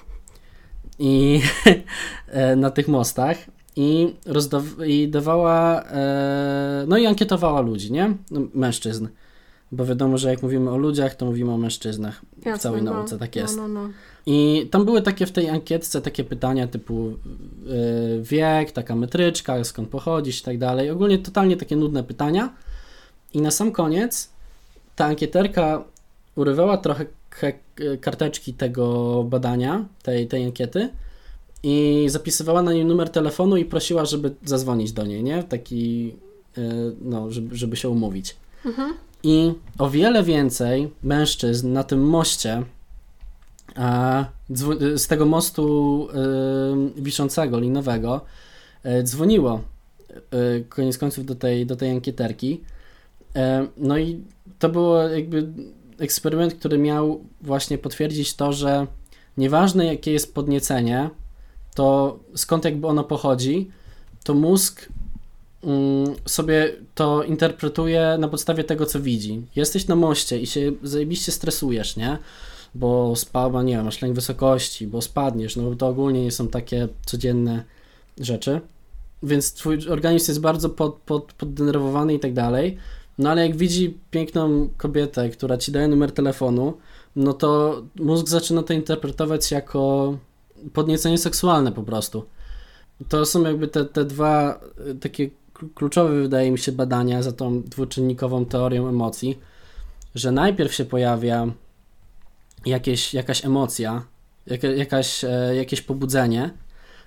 [0.99, 1.41] i
[2.27, 3.37] e, na tych mostach
[3.79, 8.13] i, rozdaw- i dawała, e, no i ankietowała ludzi, nie?
[8.31, 9.07] No, mężczyzn.
[9.71, 12.93] Bo wiadomo, że jak mówimy o ludziach, to mówimy o mężczyznach Jasne, w całej no.
[12.93, 13.57] nauce, tak no, jest.
[13.57, 13.89] No, no,
[14.25, 17.13] I tam były takie w tej ankietce takie pytania typu e,
[18.21, 20.91] wiek, taka metryczka, skąd pochodzisz i tak dalej.
[20.91, 22.53] Ogólnie totalnie takie nudne pytania.
[23.33, 24.29] I na sam koniec
[24.95, 25.83] ta ankieterka
[26.35, 27.05] urywała trochę
[28.01, 30.89] karteczki tego badania, tej, tej ankiety
[31.63, 35.43] i zapisywała na nim numer telefonu i prosiła, żeby zadzwonić do niej, nie?
[35.43, 36.15] Taki,
[36.57, 36.61] e,
[37.01, 38.35] no, żeby, żeby się umówić.
[38.65, 38.93] Mhm.
[39.23, 42.63] I o wiele więcej mężczyzn na tym moście,
[43.75, 44.25] a
[44.95, 46.07] z tego mostu
[46.97, 48.21] y, wiszącego, linowego,
[48.85, 49.61] y, dzwoniło
[50.57, 52.61] y, koniec końców do tej, do tej ankieterki.
[53.77, 54.23] No i
[54.59, 55.47] to było jakby
[55.99, 58.87] eksperyment, który miał właśnie potwierdzić to, że
[59.37, 61.09] nieważne jakie jest podniecenie,
[61.75, 63.71] to skąd jakby ono pochodzi,
[64.23, 64.89] to mózg
[65.63, 69.41] mm, sobie to interpretuje na podstawie tego, co widzi.
[69.55, 72.17] Jesteś na moście i się zajebiście stresujesz, nie?
[72.75, 76.87] Bo spada, nie wiem, masz lęk wysokości, bo spadniesz, no to ogólnie nie są takie
[77.05, 77.63] codzienne
[78.19, 78.61] rzeczy.
[79.23, 82.77] Więc twój organizm jest bardzo pod, pod, poddenerwowany i tak dalej.
[83.17, 86.73] No ale jak widzi piękną kobietę, która ci daje numer telefonu,
[87.15, 90.17] no to mózg zaczyna to interpretować jako
[90.73, 92.25] podniecenie seksualne po prostu.
[93.09, 95.29] To są jakby te, te dwa e, takie
[95.75, 99.39] kluczowe wydaje mi się badania za tą dwuczynnikową teorią emocji,
[100.15, 101.47] że najpierw się pojawia
[102.65, 104.03] jakieś, jakaś emocja,
[104.47, 106.49] jak, jakaś, e, jakieś pobudzenie,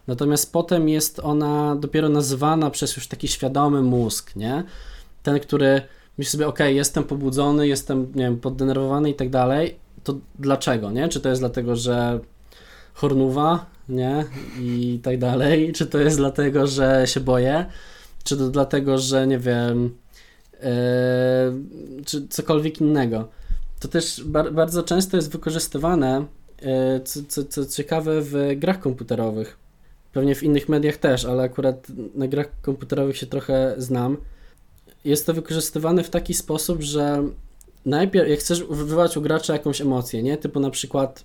[0.07, 4.65] natomiast potem jest ona dopiero nazywana przez już taki świadomy mózg, nie?
[5.23, 5.83] Ten, który
[6.19, 11.09] myśli sobie, ok, jestem pobudzony, jestem, nie wiem, poddenerwowany i tak dalej, to dlaczego, nie?
[11.09, 12.21] Czy to jest dlatego, że
[12.95, 14.25] chornuwa, nie?
[14.61, 17.67] I tak dalej, czy to jest dlatego, że się boję,
[18.25, 19.95] czy to dlatego, że nie wiem,
[20.53, 23.29] yy, czy cokolwiek innego.
[23.81, 26.25] To też bar bardzo często jest wykorzystywane,
[26.63, 26.69] yy,
[27.05, 29.57] co, co, co ciekawe, w grach komputerowych.
[30.13, 34.17] Pewnie w innych mediach też, ale akurat na grach komputerowych się trochę znam.
[35.05, 37.25] Jest to wykorzystywane w taki sposób, że
[37.87, 40.37] najpierw, jak chcesz wywołać u gracza jakąś emocję, nie?
[40.37, 41.25] Typu na przykład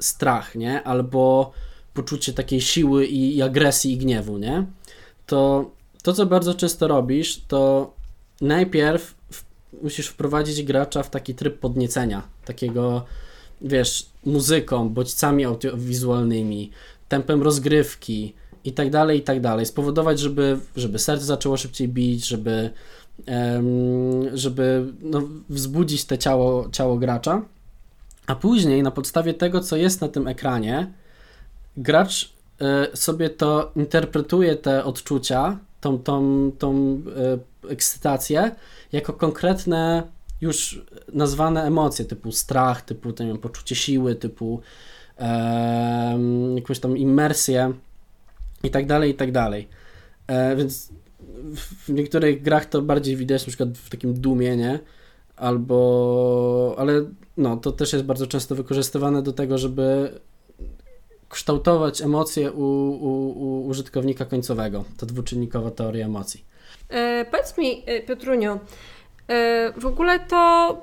[0.00, 0.82] strach, nie?
[0.82, 1.52] Albo
[1.94, 4.66] poczucie takiej siły i, i agresji i gniewu, nie?
[5.26, 5.70] To
[6.02, 7.92] to, co bardzo często robisz, to
[8.40, 9.44] najpierw w,
[9.82, 13.04] musisz wprowadzić gracza w taki tryb podniecenia, takiego,
[13.60, 16.70] wiesz, muzyką, bodźcami audiowizualnymi,
[17.08, 18.34] tempem rozgrywki
[18.64, 19.66] i tak dalej, i tak dalej.
[19.66, 22.70] Spowodować, żeby, żeby serce zaczęło szybciej bić, żeby,
[24.34, 27.42] żeby no, wzbudzić te ciało, ciało gracza.
[28.28, 30.92] A później na podstawie tego, co jest na tym ekranie,
[31.76, 32.32] gracz
[32.92, 37.02] y, sobie to interpretuje te odczucia tą, tą, tą
[37.64, 38.50] e, ekscytację
[38.92, 40.02] jako konkretne
[40.40, 44.60] już nazwane emocje typu strach, typu nie wiem, poczucie siły, typu
[45.18, 46.18] e,
[46.54, 47.72] jakąś tam imersję
[48.62, 49.68] i tak dalej, i tak dalej.
[50.26, 50.88] E, więc
[51.54, 54.78] w niektórych grach to bardziej widać, na przykład w takim dumie, nie?
[55.36, 57.04] Albo, ale
[57.38, 60.12] no, to też jest bardzo często wykorzystywane do tego, żeby
[61.28, 64.84] kształtować emocje u, u, u użytkownika końcowego.
[64.96, 66.44] To dwuczynnikowa teoria emocji.
[66.88, 68.58] E, powiedz mi, e, Piotrunio,
[69.28, 70.76] e, w ogóle to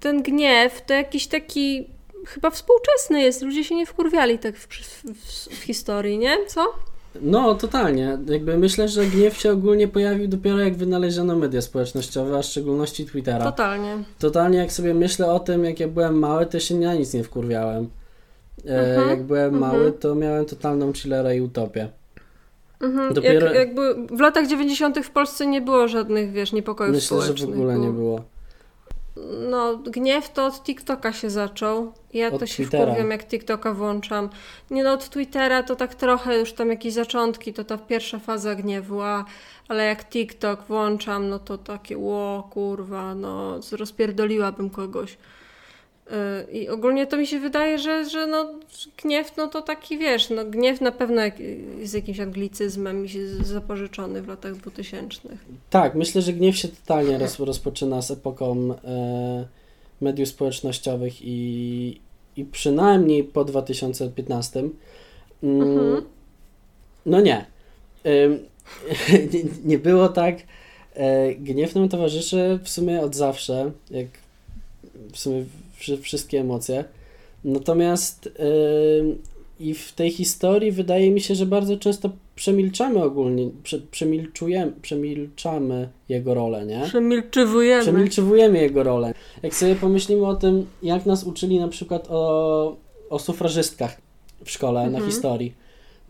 [0.00, 1.86] ten gniew to jakiś taki
[2.26, 3.42] chyba współczesny jest.
[3.42, 5.04] Ludzie się nie wkurwiali tak w, w,
[5.48, 6.46] w historii, nie?
[6.46, 6.74] Co?
[7.22, 8.18] No, totalnie.
[8.26, 13.06] Jakby myślę, że gniew się ogólnie pojawił dopiero jak wynaleziono media społecznościowe, a w szczególności
[13.06, 13.44] Twittera.
[13.44, 13.96] Totalnie.
[14.18, 17.24] Totalnie jak sobie myślę o tym, jak ja byłem mały, to się na nic nie
[17.24, 17.88] wkurwiałem.
[18.64, 19.72] Mhm, jak byłem mhm.
[19.72, 21.88] mały, to miałem totalną chillerę i utopię.
[22.80, 23.14] Mhm.
[23.14, 23.46] Dopiero...
[23.46, 24.98] Jak, jakby w latach 90.
[24.98, 27.38] w Polsce nie było żadnych, wiesz, niepokojów Myślę, społecznych.
[27.38, 28.22] że w ogóle nie było.
[29.50, 31.92] No, gniew to od TikToka się zaczął.
[32.14, 32.84] Ja od to się Twittera.
[32.84, 34.30] wkurwiam, jak TikToka włączam.
[34.70, 38.54] Nie no, od Twittera to tak trochę już tam jakieś zaczątki, to ta pierwsza faza
[38.54, 39.24] gniewu, a,
[39.68, 45.16] ale jak TikTok włączam, no to takie, ło, kurwa, no, rozpierdoliłabym kogoś.
[46.08, 48.54] Y, I ogólnie to mi się wydaje, że, że no,
[49.02, 51.34] gniew no to taki wiesz, no, gniew na pewno jak,
[51.84, 55.20] z jakimś anglicyzmem mi się zapożyczony w latach 2000.
[55.70, 59.46] Tak, myślę, że gniew się totalnie roz, rozpoczyna z epoką e,
[60.00, 62.00] mediów społecznościowych i,
[62.36, 64.60] i przynajmniej po 2015.
[65.42, 66.02] Mm, mhm.
[67.06, 67.46] No nie.
[68.04, 68.28] E,
[69.32, 69.44] nie.
[69.64, 70.36] Nie było tak.
[70.94, 74.06] E, gniew nam towarzyszy w sumie od zawsze, jak
[75.12, 75.44] w sumie
[76.02, 76.84] wszystkie emocje.
[77.44, 79.16] Natomiast yy,
[79.60, 85.88] i w tej historii wydaje mi się, że bardzo często przemilczamy ogólnie, prze, przemilczujemy, przemilczamy
[86.08, 86.82] jego rolę, nie?
[86.84, 87.82] Przemilczywujemy.
[87.82, 89.14] Przemilczywujemy jego rolę.
[89.42, 92.76] Jak sobie pomyślimy o tym, jak nas uczyli na przykład o,
[93.10, 93.96] o sufrażystkach
[94.44, 95.02] w szkole mhm.
[95.02, 95.54] na historii,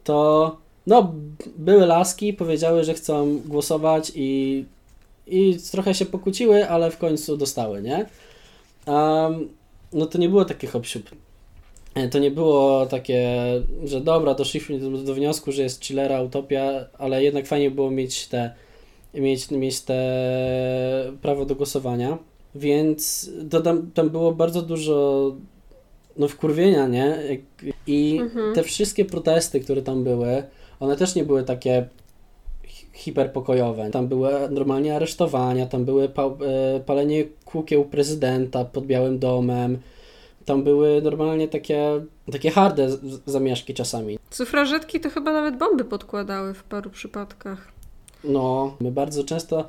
[0.05, 1.15] to no,
[1.57, 4.65] były laski, powiedziały, że chcą głosować i,
[5.27, 8.07] i trochę się pokłóciły, ale w końcu dostały, nie?
[8.89, 9.49] Um,
[9.93, 10.85] no to nie było takie hop
[12.11, 13.29] To nie było takie,
[13.85, 18.27] że dobra, doszliśmy do, do wniosku, że jest chillera, utopia, ale jednak fajnie było mieć
[18.27, 18.55] te,
[19.15, 22.19] mieć, mieć te prawo do głosowania.
[22.55, 25.33] Więc to tam, tam było bardzo dużo
[26.17, 27.19] no wkurwienia, nie?
[27.87, 28.55] I mhm.
[28.55, 30.43] te wszystkie protesty, które tam były,
[30.81, 31.89] one też nie były takie
[32.99, 33.91] hiperpokojowe.
[33.91, 39.79] Tam były normalnie aresztowania, tam były pa e, palenie kukieł prezydenta pod Białym Domem,
[40.45, 42.01] tam były normalnie takie,
[42.33, 42.89] takie harde
[43.27, 44.19] zamieszki czasami.
[44.31, 47.73] Sufrażetki to chyba nawet bomby podkładały w paru przypadkach.
[48.25, 49.65] No, my bardzo często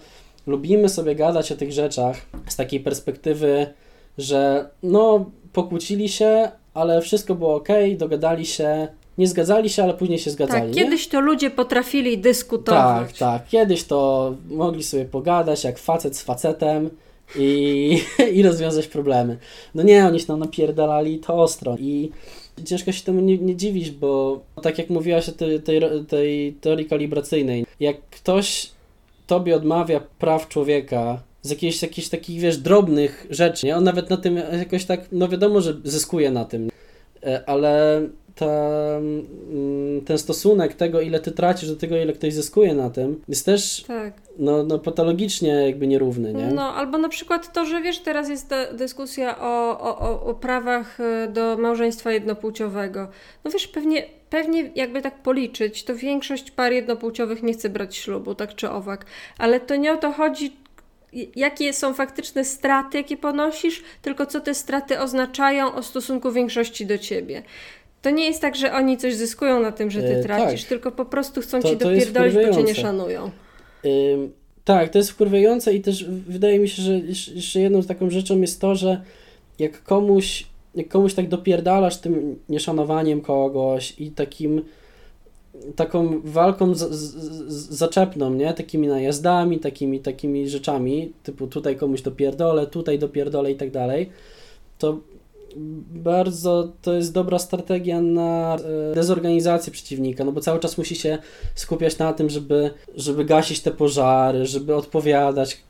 [0.47, 3.67] lubimy sobie gadać o tych rzeczach z takiej perspektywy,
[4.17, 8.87] że no, pokłócili się, ale wszystko było ok, dogadali się,
[9.17, 10.61] nie zgadzali się, ale później się zgadzali.
[10.61, 13.07] Tak, kiedyś to ludzie potrafili dyskutować.
[13.07, 13.47] Tak, tak.
[13.47, 16.89] Kiedyś to mogli sobie pogadać jak facet z facetem
[17.35, 18.01] i,
[18.33, 19.37] i rozwiązać problemy.
[19.75, 22.11] No nie, oni się tam napierdalali to ostro i
[22.65, 26.85] ciężko się temu nie, nie dziwić, bo tak jak mówiłaś o tej, tej, tej teorii
[26.85, 28.71] kalibracyjnej, jak ktoś
[29.27, 33.77] tobie odmawia praw człowieka z jakichś, jakichś takich, wiesz, drobnych rzeczy, nie?
[33.77, 36.69] On nawet na tym jakoś tak, no wiadomo, że zyskuje na tym,
[37.23, 38.01] e, ale
[38.39, 38.45] ta,
[38.97, 43.45] mm, ten stosunek tego, ile ty tracisz, do tego, ile ktoś zyskuje na tym, jest
[43.45, 44.13] też tak.
[44.37, 46.47] no, no, patologicznie jakby nierówny, nie?
[46.47, 51.27] No, albo na przykład to, że wiesz, teraz jest dyskusja o, o, o prawach e,
[51.27, 53.07] do małżeństwa jednopłciowego.
[53.43, 58.35] No wiesz, pewnie, pewnie jakby tak policzyć, to większość par jednopłciowych nie chce brać ślubu,
[58.35, 59.05] tak czy owak.
[59.37, 60.51] Ale to nie o to chodzi,
[61.35, 66.97] jakie są faktyczne straty, jakie ponosisz, tylko co te straty oznaczają o stosunku większości do
[66.97, 67.43] ciebie.
[68.01, 70.69] To nie jest tak, że oni coś zyskują na tym, że ty e, tracisz, tak.
[70.69, 73.31] tylko po prostu chcą to, ci dopierdolić, bo cię nie szanują.
[73.85, 74.31] Ym,
[74.65, 76.99] tak, to jest wkurwiające i też wydaje mi się, że
[77.35, 79.01] jeszcze jedną taką rzeczą jest to, że
[79.59, 84.61] jak komuś, jak komuś tak dopierdalasz tym nieszanowaniem kogoś i takim
[85.75, 87.15] taką walką z, z,
[87.47, 88.53] z, zaczepną, nie?
[88.53, 94.09] Takimi najazdami, takimi, takimi rzeczami, typu tutaj komuś dopierdolę, tutaj dopierdolę i tak dalej,
[94.77, 94.99] to
[95.55, 98.57] bardzo to jest dobra strategia na
[98.91, 101.17] e, dezorganizację przeciwnika, no bo cały czas musi się
[101.55, 105.63] skupiać na tym, żeby, żeby gasić te pożary, żeby odpowiadać,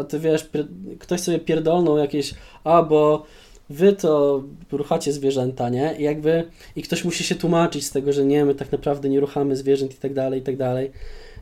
[0.00, 0.50] a ty wiesz,
[0.98, 3.26] ktoś sobie pierdolnął jakieś, a bo
[3.70, 5.94] wy to ruchacie zwierzęta, nie?
[5.98, 6.44] I jakby,
[6.76, 9.94] i ktoś musi się tłumaczyć z tego, że nie, my tak naprawdę nie ruchamy zwierząt
[9.94, 10.90] i tak dalej, i tak dalej.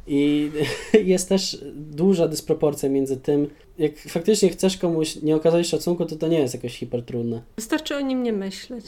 [0.07, 0.51] I
[1.13, 6.29] jest też duża dysproporcja między tym, jak faktycznie chcesz komuś nie okazać szacunku, to to
[6.29, 7.43] nie jest jakoś hipertrudne.
[7.57, 8.85] Wystarczy o nim nie myśleć.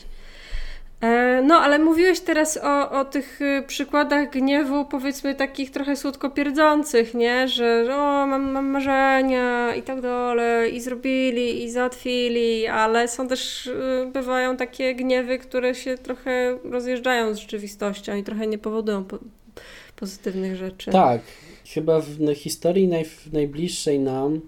[1.01, 6.31] E, no, ale mówiłeś teraz o, o tych y, przykładach gniewu, powiedzmy takich trochę słodko
[6.31, 7.49] pierdzących, nie?
[7.49, 13.67] Że o, mam, mam marzenia i tak dalej, i zrobili, i załatwili, ale są też,
[13.67, 19.19] y, bywają takie gniewy, które się trochę rozjeżdżają z rzeczywistością i trochę nie powodują po,
[19.97, 20.91] pozytywnych rzeczy.
[20.91, 21.21] Tak.
[21.75, 24.41] Chyba w historii naj, najbliższej nam.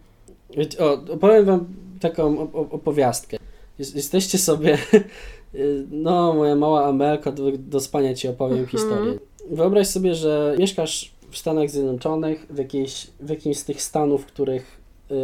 [0.79, 1.67] O, opowiem Wam
[2.01, 3.37] taką opowiastkę.
[3.79, 4.79] Jesteście sobie
[5.91, 8.79] no, moja mała Amelka, do, do spania ci opowiem mhm.
[8.79, 9.19] historię.
[9.51, 14.81] Wyobraź sobie, że mieszkasz w Stanach Zjednoczonych, w, jakiejś, w jakimś z tych stanów, których
[15.11, 15.15] y,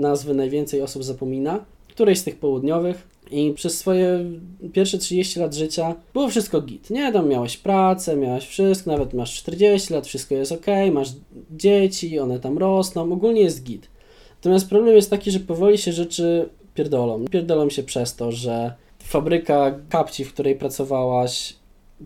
[0.00, 4.24] nazwy najwięcej osób zapomina, którejś z tych południowych i przez swoje
[4.72, 7.12] pierwsze 30 lat życia było wszystko git, nie?
[7.12, 11.08] Tam miałeś pracę, miałeś wszystko, nawet masz 40 lat, wszystko jest ok, masz
[11.50, 13.88] dzieci, one tam rosną, ogólnie jest git.
[14.36, 17.24] Natomiast problem jest taki, że powoli się rzeczy pierdolą.
[17.24, 21.54] Pierdolą się przez to, że fabryka kapci, w której pracowałaś,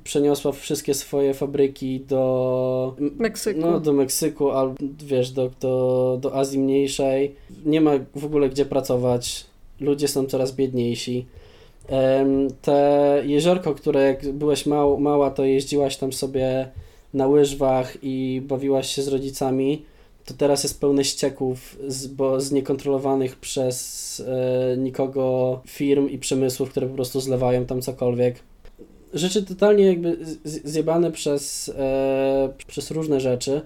[0.05, 6.59] przeniosła wszystkie swoje fabryki do Meksyku, no, do Meksyku albo wiesz, do, do, do Azji
[6.59, 7.35] Mniejszej.
[7.65, 9.50] Nie ma w ogóle gdzie pracować.
[9.81, 11.27] Ludzie są coraz biedniejsi.
[12.63, 16.69] Te jeziorko, które jak byłeś mał, mała, to jeździłaś tam sobie
[17.15, 19.83] na łyżwach i bawiłaś się z rodzicami
[20.31, 26.71] to teraz jest pełne ścieków z, bo z niekontrolowanych przez e, nikogo firm i przemysłów,
[26.71, 28.37] które po prostu zlewają tam cokolwiek.
[29.15, 33.61] Rzeczy totalnie jakby zjebane przez, e, przez różne rzeczy.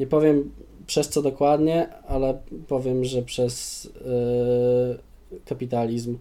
[0.00, 0.52] Nie powiem
[0.86, 5.07] przez co dokładnie, ale powiem, że przez e,
[5.44, 6.18] kapitalizm.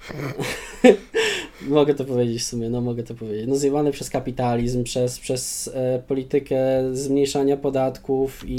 [1.68, 3.46] mogę to powiedzieć w sumie, no mogę to powiedzieć.
[3.48, 6.58] No zjebane przez kapitalizm, przez, przez e, politykę
[6.92, 8.58] zmniejszania podatków i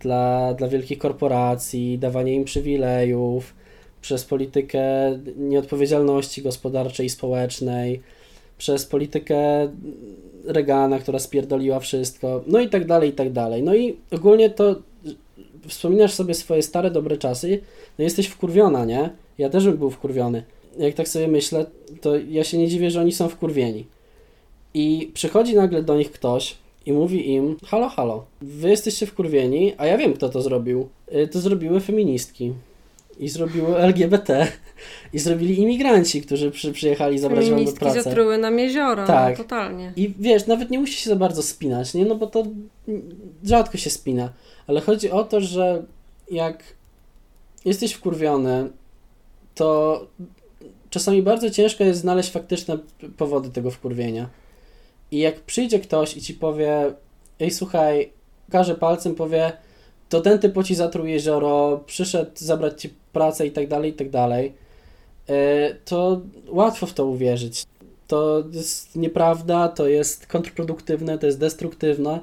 [0.00, 3.54] dla, dla wielkich korporacji, dawanie im przywilejów,
[4.00, 4.82] przez politykę
[5.36, 8.00] nieodpowiedzialności gospodarczej i społecznej,
[8.58, 9.68] przez politykę
[10.44, 13.62] Reagana, która spierdoliła wszystko, no i tak dalej, i tak dalej.
[13.62, 14.76] No i ogólnie to
[15.68, 17.60] wspominasz sobie swoje stare, dobre czasy,
[17.98, 19.10] no jesteś wkurwiona, nie?
[19.38, 20.42] Ja też bym był wkurwiony.
[20.78, 21.66] Jak tak sobie myślę,
[22.00, 23.86] to ja się nie dziwię, że oni są wkurwieni.
[24.74, 29.86] I przychodzi nagle do nich ktoś, i mówi im: Halo, halo, wy jesteście wkurwieni, a
[29.86, 30.88] ja wiem, kto to zrobił.
[31.14, 32.52] Y, to zrobiły feministki.
[33.18, 34.46] I zrobiły LGBT.
[35.12, 38.02] I zrobili imigranci, którzy przy, przyjechali zabrać wam do pracy.
[38.02, 39.38] zatruły nam jezioro, no, tak.
[39.38, 39.92] No, totalnie.
[39.96, 42.04] I wiesz, nawet nie musi się za bardzo spinać, nie?
[42.04, 42.46] No bo to
[43.44, 44.32] rzadko się spina.
[44.66, 45.82] Ale chodzi o to, że
[46.30, 46.62] jak
[47.64, 48.70] jesteś wkurwiony,
[49.54, 50.00] to
[50.90, 52.78] czasami bardzo ciężko jest znaleźć faktyczne
[53.16, 54.28] powody tego wkurwienia.
[55.10, 56.94] I jak przyjdzie ktoś i ci powie,
[57.40, 58.12] ej słuchaj,
[58.50, 59.52] każe palcem, powie,
[60.08, 64.10] to ten typ ci zatruł jezioro, przyszedł zabrać ci pracę i tak dalej, i tak
[64.10, 64.52] dalej,
[65.28, 67.66] e, to łatwo w to uwierzyć.
[68.06, 72.20] To jest nieprawda, to jest kontrproduktywne, to jest destruktywne,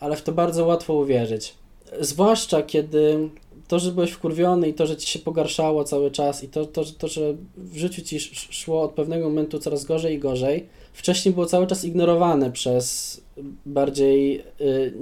[0.00, 1.54] ale w to bardzo łatwo uwierzyć.
[2.00, 3.30] Zwłaszcza kiedy
[3.70, 6.84] to, że byłeś wkurwiony i to, że ci się pogarszało cały czas i to, to,
[6.98, 11.46] to że w życiu ci szło od pewnego momentu coraz gorzej i gorzej, wcześniej było
[11.46, 13.20] cały czas ignorowane przez
[13.66, 14.92] bardziej y,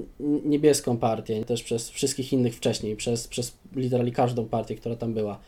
[0.45, 5.39] niebieską partię, też przez wszystkich innych wcześniej, przez, przez literalnie każdą partię, która tam była.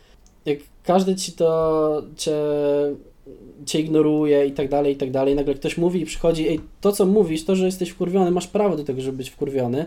[0.47, 2.37] Jak każdy ci to cię,
[3.66, 6.93] cię ignoruje i tak dalej, i tak dalej, nagle ktoś mówi i przychodzi, ej, to
[6.93, 9.87] co mówisz, to, że jesteś wkurwiony, masz prawo do tego, żeby być wkurwiony,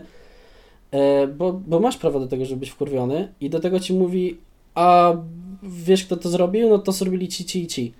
[1.36, 4.38] bo, bo masz prawo do tego, żeby być wkurwiony i do tego ci mówi,
[4.74, 5.16] a
[5.62, 6.68] wiesz kto to zrobił?
[6.68, 7.92] No to zrobili ci, ci i ci.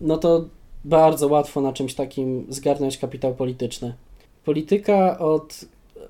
[0.00, 0.48] No to
[0.84, 3.94] bardzo łatwo na czymś takim zgarnąć kapitał polityczny.
[4.44, 5.64] Polityka od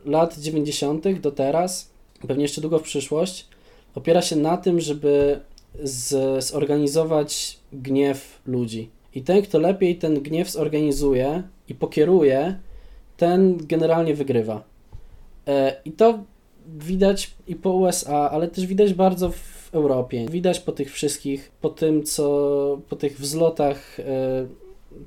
[0.04, 1.20] lat 90.
[1.20, 1.90] do teraz,
[2.28, 3.46] pewnie jeszcze długo w przyszłość,
[3.94, 5.40] opiera się na tym, żeby
[5.82, 8.88] z, zorganizować gniew ludzi.
[9.14, 12.58] I ten, kto lepiej ten gniew zorganizuje i pokieruje,
[13.16, 14.62] ten generalnie wygrywa.
[15.46, 16.18] E, I to
[16.78, 20.26] widać i po USA, ale też widać bardzo w Europie.
[20.30, 24.46] Widać po tych wszystkich, po tym, co po tych wzlotach e,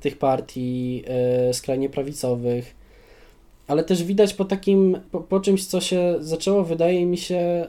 [0.00, 2.74] tych partii e, skrajnie prawicowych,
[3.66, 7.66] ale też widać po takim, po, po, czymś, co się zaczęło, wydaje mi się,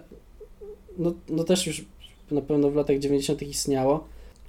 [0.98, 1.86] no, no też już
[2.32, 3.42] na pewno w latach 90.
[3.42, 4.04] istniało,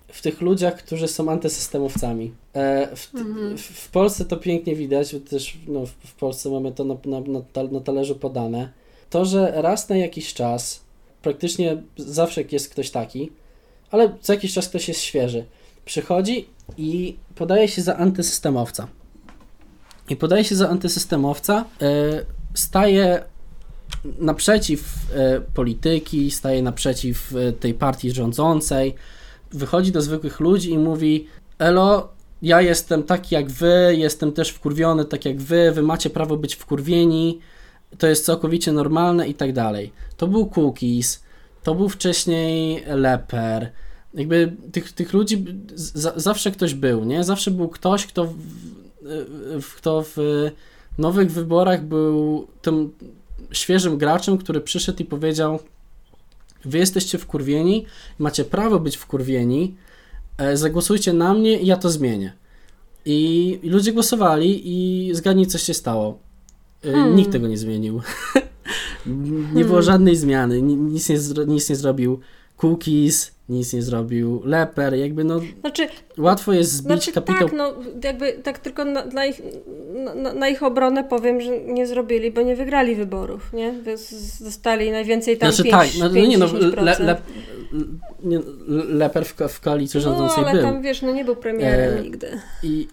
[0.08, 2.32] w tych ludziach, którzy są antysystemowcami.
[2.54, 3.56] E, w, mhm.
[3.56, 7.62] w, w, Polsce to pięknie widać, bo też no, w, Polsce mamy to na, na,
[7.72, 8.72] na talerzu podane.
[9.10, 10.80] To, że raz na jakiś czas,
[11.22, 13.32] praktycznie zawsze jest ktoś taki,
[13.90, 15.44] ale co jakiś czas ktoś jest świeży,
[15.84, 16.46] przychodzi
[16.76, 18.88] i podaje się za antysystemowca.
[20.08, 21.86] I podaje się za antysystemowca, e,
[22.54, 23.22] staje
[24.18, 28.94] naprzeciw e, polityki, staje naprzeciw e, tej partii rządzącej,
[29.50, 31.26] wychodzi do zwykłych ludzi i mówi:
[31.58, 32.08] Elo,
[32.42, 36.54] ja jestem taki jak wy, jestem też wkurwiony tak jak wy, wy macie prawo być
[36.54, 37.38] wkurwieni,
[37.98, 39.92] to jest całkowicie normalne i tak dalej.
[40.16, 41.22] To był Cookies,
[41.62, 43.72] to był wcześniej Leper,
[44.14, 45.44] jakby tych, tych ludzi
[46.16, 47.24] zawsze ktoś był, nie?
[47.24, 48.36] Zawsze był ktoś, kto w,
[49.60, 50.16] w, kto w
[50.98, 52.92] nowych wyborach był tym
[53.52, 55.58] świeżym graczem, który przyszedł i powiedział
[56.64, 57.86] wy jesteście wkurwieni,
[58.18, 59.74] macie prawo być wkurwieni,
[60.38, 62.32] e, zagłosujcie na mnie i ja to zmienię.
[63.04, 66.18] I, i ludzie głosowali i zgadnij, co się stało.
[66.86, 67.16] E, hmm.
[67.16, 68.00] Nikt tego nie zmienił.
[69.54, 69.82] nie było hmm.
[69.82, 71.16] żadnej zmiany, nic nie,
[71.46, 72.20] nic nie zrobił
[72.62, 77.48] cookies, nic nie zrobił, leper, jakby no znaczy, łatwo jest zbić znaczy, kapitał.
[77.48, 77.74] Tak, no
[78.04, 79.42] jakby tak tylko na, na, ich,
[80.14, 83.74] na, na, ich obronę powiem, że nie zrobili, bo nie wygrali wyborów, nie?
[84.40, 87.16] Zostali najwięcej tam znaczy, 5, tak, no, 5, no nie no, le, le,
[88.88, 92.40] leper w, w koalicji rządzącej no, ale tam wiesz, no nie był premierem e, nigdy.
[92.62, 92.88] I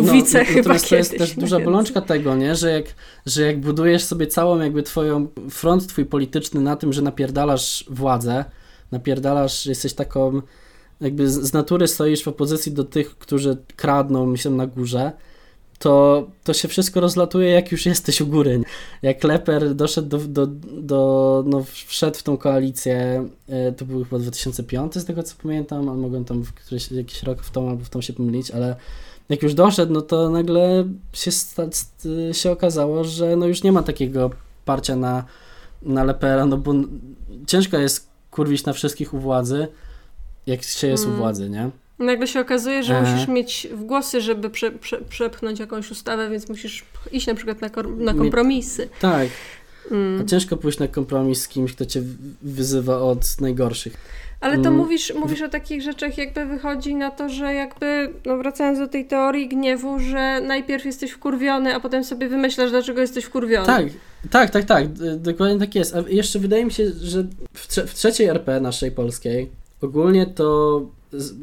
[0.00, 2.54] no, wice no, chyba To jest też duża bolączka tego, nie?
[2.54, 2.84] Że, jak,
[3.26, 8.44] że jak budujesz sobie całą jakby twoją front twój polityczny na tym, że napierdalasz władzę,
[8.92, 10.42] napierdalasz, jesteś taką,
[11.00, 15.12] jakby z natury stoisz w opozycji do tych, którzy kradną, myślę, na górze,
[15.78, 18.62] to, to się wszystko rozlatuje, jak już jesteś u góry.
[19.02, 20.46] Jak Leper doszedł do, do,
[20.80, 25.88] do no wszedł w tą koalicję, e, to był chyba 2005 z tego co pamiętam,
[25.88, 28.76] a mogłem tam w któryś, jakiś rok w tą albo w tą się pomylić, ale
[29.28, 31.30] jak już doszedł, no to nagle się,
[32.32, 34.30] się okazało, że no już nie ma takiego
[34.64, 35.24] parcia na,
[35.82, 36.72] na Lepera, no bo
[37.46, 39.68] ciężko jest kurwić na wszystkich u władzy,
[40.46, 41.16] jak się jest mm.
[41.16, 41.70] u władzy, nie?
[41.98, 43.02] Nagle się okazuje, że e...
[43.02, 47.60] musisz mieć w głosy, żeby prze, prze, przepchnąć jakąś ustawę, więc musisz iść na przykład
[47.60, 48.88] na, na kompromisy.
[49.00, 49.28] Tak.
[49.90, 50.28] Mm.
[50.28, 52.02] Ciężko pójść na kompromis z kimś, kto cię
[52.42, 53.96] wyzywa od najgorszych.
[54.40, 54.76] Ale to mm.
[54.76, 59.06] mówisz, mówisz o takich rzeczach, jakby wychodzi na to, że jakby, no wracając do tej
[59.06, 63.66] teorii gniewu, że najpierw jesteś wkurwiony, a potem sobie wymyślasz, dlaczego jesteś wkurwiony.
[63.66, 63.86] Tak,
[64.30, 64.92] tak, tak, tak.
[65.18, 65.94] Dokładnie tak jest.
[65.96, 69.50] A jeszcze wydaje mi się, że w, trze w trzeciej RP naszej polskiej
[69.82, 70.80] ogólnie to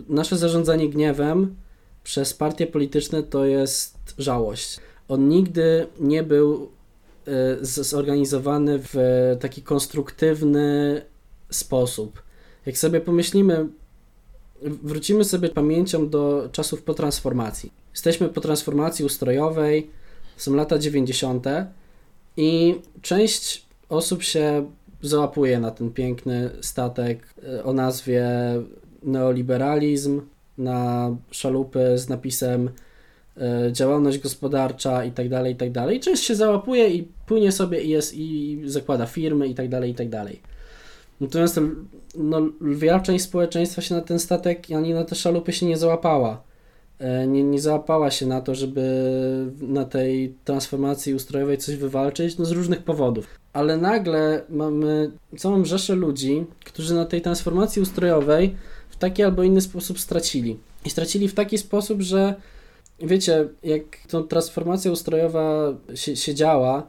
[0.10, 1.56] nasze zarządzanie gniewem
[2.04, 4.80] przez partie polityczne to jest żałość.
[5.08, 6.70] On nigdy nie był
[7.62, 8.96] zorganizowany w
[9.40, 11.02] taki konstruktywny
[11.50, 12.22] sposób
[12.66, 13.68] jak sobie pomyślimy,
[14.62, 17.72] wrócimy sobie pamięcią do czasów po transformacji.
[17.92, 19.90] Jesteśmy po transformacji ustrojowej,
[20.38, 21.46] są lata 90.
[22.38, 28.30] i część osób się załapuje na ten piękny statek e, o nazwie
[29.04, 30.22] neoliberalizm,
[30.58, 32.70] na szalupy z napisem
[33.72, 36.00] działalność gospodarcza i tak dalej, i tak dalej.
[36.00, 39.96] Część się załapuje i płynie sobie i jest i zakłada firmy i tak dalej, i
[39.96, 40.42] tak dalej.
[41.22, 41.60] Natomiast
[42.18, 46.44] no, lwia część społeczeństwa się na ten statek ani na te szalupy się nie załapała.
[47.00, 48.82] E, nie, nie załapała się na to, żeby
[49.62, 53.28] na tej transformacji ustrojowej coś wywalczyć, no z różnych powodów.
[53.54, 58.56] Ale nagle mamy całą rzeszę ludzi, którzy na tej transformacji ustrojowej
[58.90, 60.58] w taki albo inny sposób stracili.
[60.86, 62.36] I stracili w taki sposób, że
[63.04, 66.88] wiecie, jak ta transformacja ustrojowa się, się działa,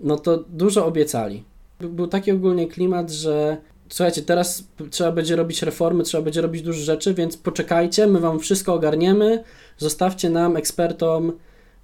[0.00, 1.44] no to dużo obiecali.
[1.80, 3.56] Był taki ogólnie klimat, że
[3.88, 8.38] słuchajcie, teraz trzeba będzie robić reformy, trzeba będzie robić dużo rzeczy, więc poczekajcie, my wam
[8.38, 9.44] wszystko ogarniemy,
[9.78, 11.32] zostawcie nam, ekspertom,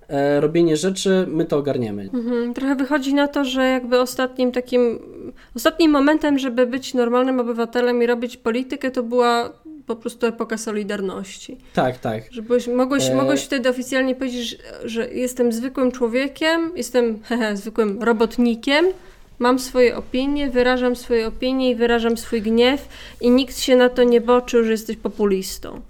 [0.08, 2.02] e, robienie rzeczy, my to ogarniemy.
[2.14, 4.98] Mhm, trochę wychodzi na to, że jakby ostatnim takim,
[5.56, 9.52] ostatnim momentem, żeby być normalnym obywatelem i robić politykę, to była
[9.89, 11.57] po prostu epoka Solidarności.
[11.74, 12.22] Tak, tak.
[12.30, 13.14] Że byłeś, mogłeś, e...
[13.14, 18.86] mogłeś wtedy oficjalnie powiedzieć, że jestem zwykłym człowiekiem, jestem hehe, zwykłym robotnikiem,
[19.39, 22.89] mam swoje opinie, wyrażam swoje opinie i wyrażam swój gniew
[23.20, 25.80] i nikt się na to nie boczył, że jesteś populistą.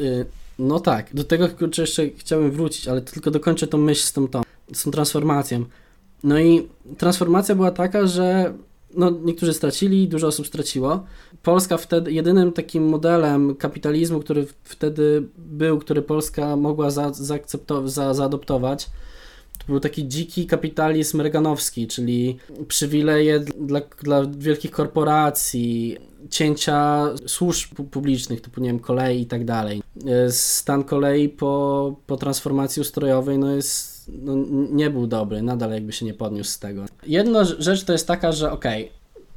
[0.00, 0.26] Y
[0.58, 4.28] no tak, do tego kurczę, jeszcze chciałbym wrócić, ale tylko dokończę tą myśl z tą,
[4.28, 4.42] tą,
[4.72, 5.64] z tą transformacją.
[6.24, 8.54] No i transformacja była taka, że
[8.94, 11.04] no, niektórzy stracili, dużo osób straciło.
[11.42, 17.12] Polska wtedy, jedynym takim modelem kapitalizmu, który wtedy był, który Polska mogła za,
[17.84, 18.90] za, zaadoptować,
[19.58, 22.38] to był taki dziki kapitalizm reganowski, czyli
[22.68, 25.96] przywileje dla, dla wielkich korporacji,
[26.30, 29.82] cięcia służb publicznych, typu nie wiem, kolei i tak dalej.
[30.30, 34.34] Stan kolei po, po transformacji ustrojowej no jest, no,
[34.70, 36.84] nie był dobry, nadal jakby się nie podniósł z tego.
[37.06, 38.90] Jedna rzecz to jest taka, że okej,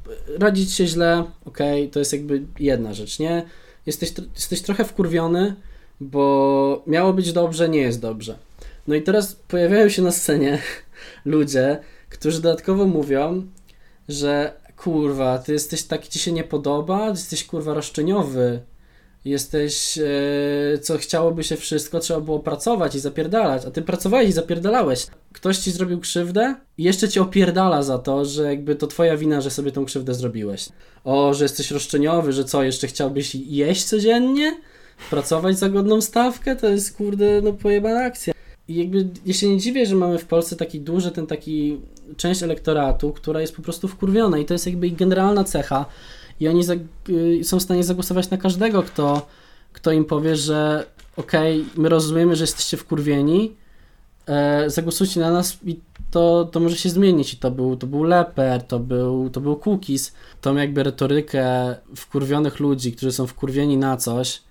[0.04, 3.46] okay, radzić się źle, okej, okay, to jest jakby jedna rzecz, nie?
[3.86, 5.54] Jesteś, jesteś trochę wkurwiony,
[6.00, 8.38] bo miało być dobrze, nie jest dobrze.
[8.86, 10.58] No i teraz pojawiają się na scenie
[11.24, 11.78] ludzie,
[12.10, 13.46] którzy dodatkowo mówią,
[14.08, 18.60] że kurwa, ty jesteś taki, ci się nie podoba, jesteś kurwa roszczeniowy,
[19.30, 24.32] jesteś, e, co chciałoby się wszystko, trzeba było pracować i zapierdalać, a ty pracowałeś i
[24.32, 25.06] zapierdalałeś.
[25.32, 29.40] Ktoś ci zrobił krzywdę i jeszcze ci opierdala za to, że jakby to twoja wina,
[29.40, 30.68] że sobie tą krzywdę zrobiłeś.
[31.04, 34.56] O, że jesteś roszczeniowy, że co, jeszcze chciałbyś jeść codziennie?
[35.10, 36.56] Pracować za godną stawkę?
[36.56, 38.34] To jest kurde, no pojebana akcja.
[38.68, 41.80] I jakby ja się nie dziwię, że mamy w Polsce taki duży, ten taki
[42.16, 45.86] część elektoratu, która jest po prostu wkurwiona i to jest jakby ich generalna cecha
[46.40, 46.62] i oni
[47.08, 49.26] y, są w stanie zagłosować na każdego, kto,
[49.72, 53.56] kto im powie, że okej, okay, my rozumiemy, że jesteście wkurwieni,
[54.26, 55.80] e, zagłosujcie na nas i
[56.10, 57.34] to, to może się zmienić.
[57.34, 60.12] I to był, to był Leper, to był, to był Cookies.
[60.40, 64.42] Tą jakby retorykę wkurwionych ludzi, którzy są wkurwieni na coś,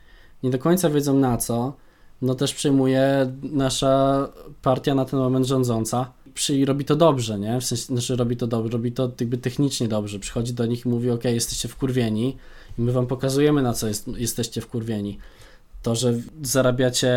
[0.44, 1.74] nie do końca wiedzą na co,
[2.22, 4.28] no też przyjmuje nasza
[4.62, 6.12] partia na ten moment rządząca.
[6.36, 7.62] Przy, robi to dobrze, nie?
[7.62, 10.20] W sensie, znaczy robi to dobrze, robi to jakby technicznie dobrze.
[10.20, 12.38] Przychodzi do nich i mówi, ok, jesteście wkurwieni
[12.80, 15.18] i my wam pokazujemy, na co jest, jesteście wkurwieni.
[15.82, 16.14] To, że
[16.44, 17.14] zarabiacie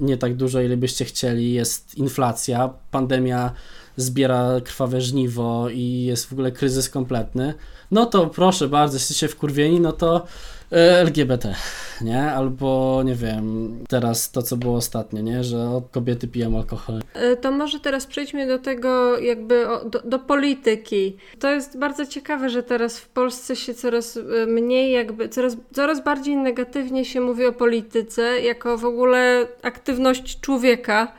[0.00, 3.52] nie tak dużo, ile byście chcieli, jest inflacja, pandemia
[3.96, 7.54] zbiera krwawe żniwo i jest w ogóle kryzys kompletny,
[7.90, 10.26] no to proszę bardzo, jesteście wkurwieni, no to
[10.72, 11.54] E, LGBT,
[12.00, 12.22] nie?
[12.22, 15.44] Albo, nie wiem, teraz to, co było ostatnio, nie?
[15.44, 17.00] Że kobiety piją alkohol.
[17.14, 21.16] E, to może teraz przejdźmy do tego, jakby do, do, polityki.
[21.38, 26.04] To jest bardzo ciekawe, że teraz w Polsce się coraz e, mniej, jakby, coraz, coraz
[26.04, 31.12] bardziej negatywnie się mówi o polityce, jako w ogóle aktywność człowieka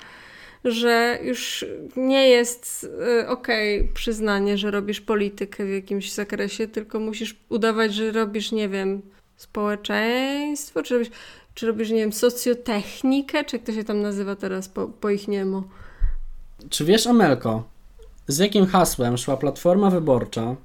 [0.64, 2.89] że już nie jest
[3.28, 8.70] okej okay, przyznanie, że robisz politykę w jakimś zakresie, tylko musisz udawać, że robisz, nie
[8.70, 9.01] wiem,
[9.36, 11.10] społeczeństwo, czy robisz,
[11.53, 15.28] czy robisz, nie wiem, socjotechnikę, czy jak to się tam nazywa teraz po, po ich
[15.28, 15.64] niemu?
[16.70, 17.64] Czy wiesz, Amelko,
[18.28, 20.55] z jakim hasłem szła Platforma Wyborcza?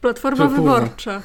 [0.00, 1.22] Platforma Wyborcza.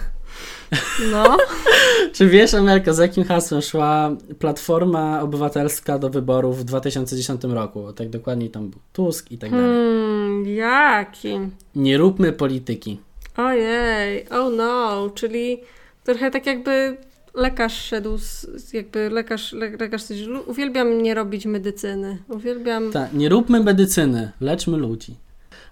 [1.12, 1.38] No.
[2.14, 7.94] Czy wiesz, Amelko, z jakim hasłem szła Platforma Obywatelska do wyborów w 2010 roku?
[7.94, 9.66] Tak dokładnie tam był Tusk i tak dalej.
[9.66, 11.40] Hmm, jaki?
[11.76, 13.00] Nie róbmy polityki.
[13.38, 15.60] Ojej, oh no, czyli
[16.04, 16.98] trochę tak jakby
[17.34, 20.04] lekarz szedł, z, jakby lekarz, le, lekarz
[20.46, 22.92] uwielbiam nie robić medycyny, uwielbiam...
[22.92, 25.16] Tak, nie róbmy medycyny, leczmy ludzi.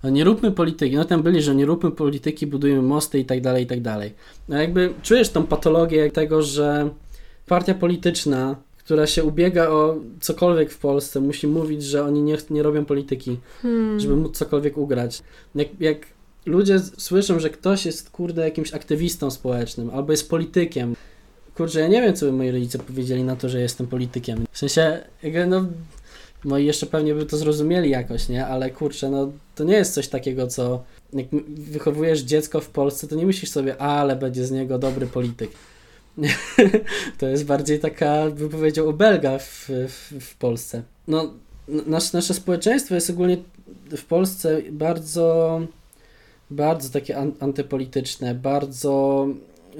[0.03, 3.63] Nie róbmy polityki, no tam byli, że nie róbmy polityki, budujemy mosty i tak dalej,
[3.63, 4.13] i tak dalej.
[4.49, 6.89] No jakby czujesz tą patologię tego, że
[7.45, 12.63] partia polityczna, która się ubiega o cokolwiek w Polsce, musi mówić, że oni nie, nie
[12.63, 13.99] robią polityki, hmm.
[13.99, 15.23] żeby móc cokolwiek ugrać.
[15.55, 15.97] Jak, jak
[16.45, 20.95] ludzie słyszą, że ktoś jest, kurde, jakimś aktywistą społecznym albo jest politykiem.
[21.55, 24.45] Kurczę, ja nie wiem, co by moi rodzice powiedzieli na to, że jestem politykiem.
[24.51, 25.03] W sensie,
[25.47, 25.65] no,
[26.43, 28.47] moi jeszcze pewnie by to zrozumieli jakoś, nie?
[28.47, 30.83] Ale kurczę, no, to nie jest coś takiego, co
[31.13, 35.51] jak wychowujesz dziecko w Polsce, to nie myślisz sobie, ale będzie z niego dobry polityk.
[37.19, 40.83] to jest bardziej taka, bym powiedział, obelga w, w, w Polsce.
[41.07, 41.33] No,
[41.67, 43.37] nasze, nasze społeczeństwo jest ogólnie
[43.97, 45.61] w Polsce bardzo
[46.51, 49.27] bardzo takie antypolityczne, bardzo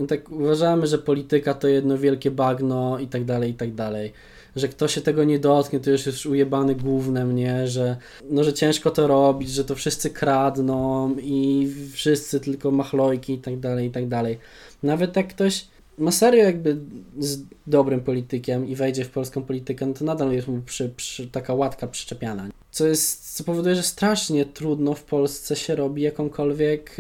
[0.08, 4.14] tak uważamy, że polityka to jedno wielkie bagno i tak dalej, i tak dalej.
[4.56, 7.68] Że kto się tego nie dotknie, to już jest ujebany głównym, nie?
[7.68, 7.98] Że,
[8.30, 13.60] no, że ciężko to robić, że to wszyscy kradną i wszyscy tylko machlojki i tak
[13.60, 14.38] dalej, i tak dalej.
[14.84, 16.78] Nawet jak ktoś ma serio jakby
[17.20, 21.28] z dobrym politykiem i wejdzie w polską politykę, no to nadal jest mu przy, przy,
[21.28, 22.50] taka łatka przyczepiana.
[22.72, 26.98] Co, jest, co powoduje, że strasznie trudno w Polsce się robi jakąkolwiek,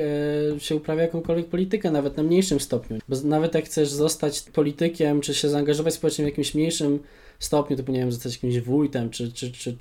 [0.55, 2.99] e, się uprawia jakąkolwiek politykę, nawet na mniejszym stopniu.
[3.09, 6.99] Bo nawet jak chcesz zostać politykiem, czy się zaangażować społecznie w jakimś mniejszym
[7.39, 9.77] stopniu, to nie wiem, zostać jakimś wójtem, czy, czy, czy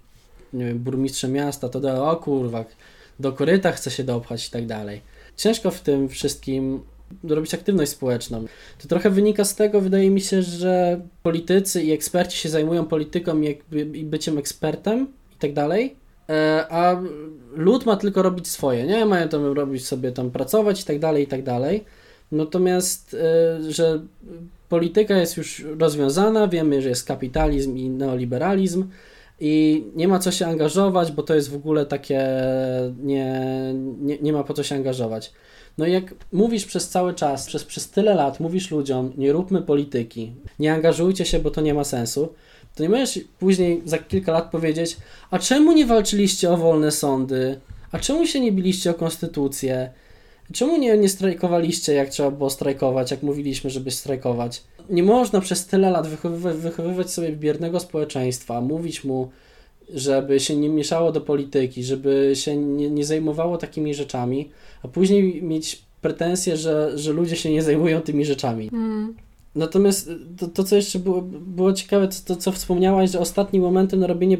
[0.52, 2.64] nie wiem, burmistrzem miasta, to do, o kurwa,
[3.20, 5.00] do koryta chce się dopchać i tak dalej.
[5.36, 6.82] Ciężko w tym wszystkim
[7.24, 8.44] robić aktywność społeczną.
[8.78, 13.40] To trochę wynika z tego, wydaje mi się, że politycy i eksperci się zajmują polityką
[13.40, 15.96] i, i byciem ekspertem i tak dalej,
[16.28, 17.02] e, a
[17.54, 19.06] lud ma tylko robić swoje, nie?
[19.06, 21.84] Mają tam robić sobie tam pracować i tak dalej, i tak dalej.
[22.32, 24.02] Natomiast, e, że
[24.68, 28.88] polityka jest już rozwiązana, wiemy, że jest kapitalizm i neoliberalizm
[29.40, 32.28] i nie ma co się angażować, bo to jest w ogóle takie,
[33.02, 33.42] nie,
[34.00, 35.32] nie, nie ma po co się angażować.
[35.78, 39.62] No i jak mówisz przez cały czas, przez, przez tyle lat, mówisz ludziom, nie róbmy
[39.62, 42.28] polityki, nie angażujcie się, bo to nie ma sensu,
[42.74, 44.96] to nie możesz później za kilka lat powiedzieć,
[45.30, 47.60] a czemu nie walczyliście o wolne sądy?
[47.92, 49.90] A czemu się nie biliście o konstytucję?
[50.52, 54.62] Czemu nie, nie strajkowaliście, jak trzeba było strajkować, jak mówiliśmy, żeby strajkować?
[54.90, 59.30] Nie można przez tyle lat wychowywać, wychowywać sobie biernego społeczeństwa, mówić mu,
[59.94, 64.50] żeby się nie mieszało do polityki, żeby się nie, nie zajmowało takimi rzeczami,
[64.82, 68.70] a później mieć pretensje, że, że ludzie się nie zajmują tymi rzeczami.
[68.72, 69.14] Mm.
[69.54, 74.00] Natomiast to, to, co jeszcze było, było ciekawe, to, to co wspomniałaś, że ostatnim momentem
[74.00, 74.38] na robienie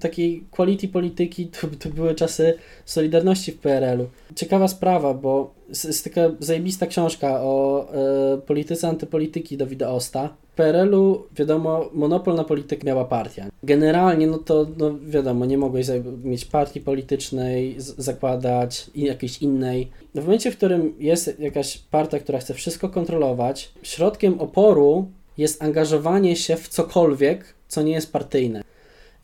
[0.00, 4.06] takiej quality polityki to, to były czasy Solidarności w PRL-u.
[4.34, 7.86] Ciekawa sprawa, bo jest taka zajebista książka o
[8.34, 10.36] e, polityce antypolityki Dawida Osta.
[10.52, 13.46] W PRL-u, wiadomo, monopol na politykę miała partia.
[13.62, 15.86] Generalnie, no to no wiadomo, nie mogłeś
[16.24, 19.90] mieć partii politycznej, zakładać jakiejś innej.
[20.14, 25.08] W momencie, w którym jest jakaś partia, która chce wszystko kontrolować, środkiem oporu
[25.38, 28.62] jest angażowanie się w cokolwiek, co nie jest partyjne.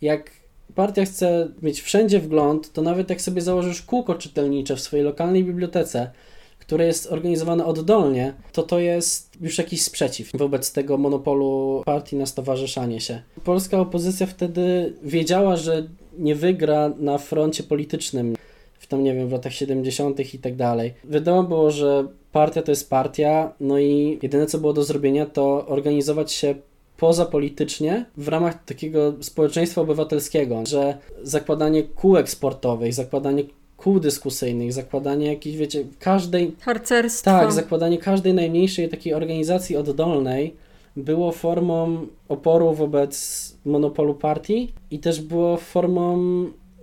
[0.00, 0.39] Jak
[0.74, 5.44] partia chce mieć wszędzie wgląd, to nawet jak sobie założysz kółko czytelnicze w swojej lokalnej
[5.44, 6.10] bibliotece,
[6.58, 12.26] które jest organizowane oddolnie, to to jest już jakiś sprzeciw wobec tego monopolu partii na
[12.26, 13.22] stowarzyszanie się.
[13.44, 18.36] Polska opozycja wtedy wiedziała, że nie wygra na froncie politycznym
[18.78, 20.34] w tam, nie wiem, w latach 70.
[20.34, 20.94] i tak dalej.
[21.04, 25.66] Wiadomo było, że partia to jest partia, no i jedyne co było do zrobienia to
[25.66, 26.54] organizować się
[27.00, 33.44] pozapolitycznie w ramach takiego społeczeństwa obywatelskiego, że zakładanie kółek sportowych, zakładanie
[33.76, 36.52] kół dyskusyjnych, zakładanie jakiejś, wiecie, każdej...
[36.60, 37.30] Harcerstwo.
[37.30, 40.56] Tak, zakładanie każdej najmniejszej takiej organizacji oddolnej
[40.96, 46.18] było formą oporu wobec monopolu partii i też było formą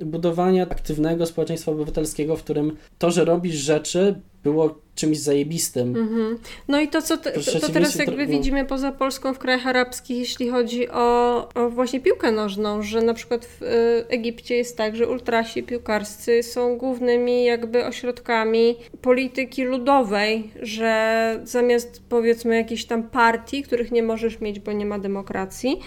[0.02, 5.94] budowania aktywnego społeczeństwa obywatelskiego, w którym to, że robisz rzeczy, było czymś zajebistym.
[5.94, 6.38] Mm-hmm.
[6.68, 8.32] No i to, co te, to, to teraz jakby no.
[8.32, 13.14] widzimy poza Polską w krajach arabskich, jeśli chodzi o, o właśnie piłkę nożną, że na
[13.14, 13.66] przykład w y,
[14.10, 22.56] Egipcie jest tak, że ultrasi piłkarscy są głównymi jakby ośrodkami polityki ludowej, że zamiast powiedzmy
[22.56, 25.80] jakichś tam partii, których nie możesz mieć, bo nie ma demokracji,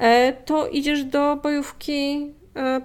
[0.00, 2.30] e, to idziesz do bojówki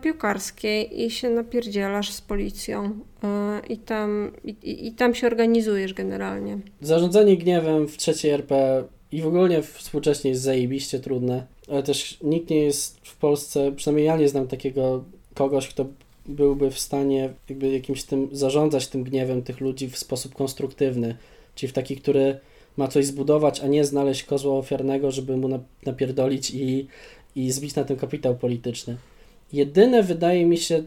[0.02, 6.58] piłkarskiej i się napierdzielasz z policją e, i tam, i, i tam się organizujesz generalnie.
[6.82, 12.50] Zarządzanie gniewem w trzeciej RP i w ogóle współcześnie jest zajebiście trudne, ale też nikt
[12.50, 15.04] nie jest w Polsce, przynajmniej ja nie znam takiego
[15.34, 15.86] kogoś, kto
[16.26, 21.18] byłby w stanie jakby jakimś tym zarządzać tym gniewem tych ludzi w sposób konstruktywny,
[21.56, 22.40] czyli w taki, który
[22.78, 26.88] ma coś zbudować, a nie znaleźć kozła ofiarnego, żeby mu napierdolić i,
[27.36, 28.98] i zbić na ten kapitał polityczny.
[29.54, 30.84] Jedyne wydaje mi się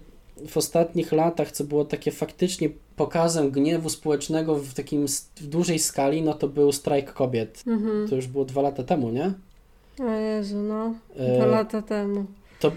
[0.48, 5.06] w ostatnich latach, co było takie faktycznie pokazem gniewu społecznego w takim
[5.36, 7.62] w dużej skali, no to był strajk kobiet.
[7.66, 8.08] Mhm.
[8.08, 9.32] To już było dwa lata temu, nie?
[10.00, 10.94] O Jezu, no.
[11.16, 12.24] E, dwa e, lata temu.
[12.60, 12.72] To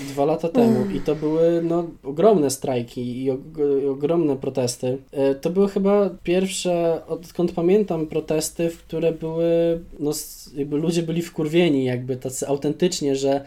[0.00, 3.40] dwa lata temu i to były no, ogromne strajki i, og
[3.82, 4.98] i ogromne protesty.
[5.12, 10.12] E, to były chyba pierwsze, odkąd pamiętam, protesty, w które były, no,
[10.54, 13.44] jakby ludzie byli wkurwieni, jakby tacy autentycznie, że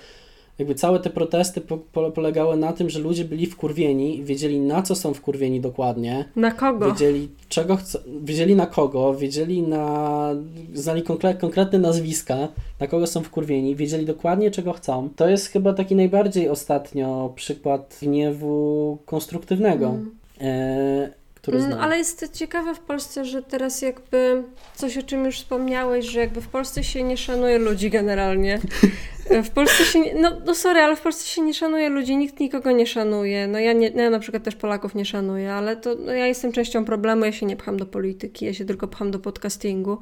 [0.60, 4.82] jakby całe te protesty po, po, polegały na tym, że ludzie byli wkurwieni, wiedzieli na
[4.82, 6.26] co są wkurwieni dokładnie.
[6.36, 6.92] Na kogo?
[6.92, 10.30] Wiedzieli czego chcą, wiedzieli na kogo, wiedzieli na,
[10.74, 12.48] znali konkre, konkretne nazwiska,
[12.80, 15.10] na kogo są wkurwieni, wiedzieli dokładnie czego chcą.
[15.16, 19.88] To jest chyba taki najbardziej ostatnio przykład gniewu konstruktywnego.
[19.88, 20.12] Mm.
[20.42, 24.44] E, który mm, Ale jest ciekawe w Polsce, że teraz jakby
[24.76, 28.60] coś, o czym już wspomniałeś, że jakby w Polsce się nie szanuje ludzi generalnie.
[29.44, 32.40] W Polsce się, nie, no, no sorry, ale w Polsce się nie szanuje ludzi, nikt
[32.40, 33.48] nikogo nie szanuje.
[33.48, 36.28] No ja, nie, no ja na przykład też Polaków nie szanuję, ale to no ja
[36.28, 39.98] jestem częścią problemu, ja się nie pcham do polityki, ja się tylko pcham do podcastingu.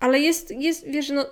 [0.00, 1.26] Ale jest, jest, wiesz, no,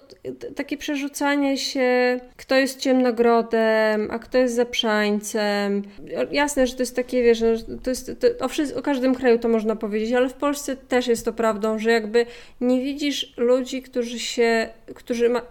[0.56, 5.82] takie przerzucanie się, kto jest ciemnogrodem, a kto jest zaprzańcem.
[6.30, 9.48] Jasne, że to jest takie, wiesz, no, to jest, to, o, o każdym kraju to
[9.48, 12.26] można powiedzieć, ale w Polsce też jest to prawdą, że jakby
[12.60, 15.42] nie widzisz ludzi, którzy się, którzy ma,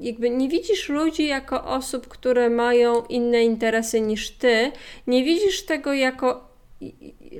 [0.00, 4.72] jakby nie widzisz ludzi jako osób, które mają inne interesy niż ty,
[5.06, 6.56] nie widzisz tego jako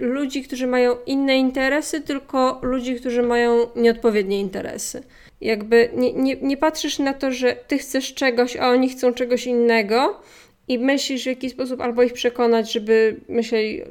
[0.01, 5.03] ludzi, którzy mają inne interesy, tylko ludzi, którzy mają nieodpowiednie interesy.
[5.41, 9.47] Jakby nie, nie, nie patrzysz na to, że ty chcesz czegoś, a oni chcą czegoś
[9.47, 10.21] innego
[10.69, 13.83] i myślisz w jakiś sposób albo ich przekonać, żeby myśleli,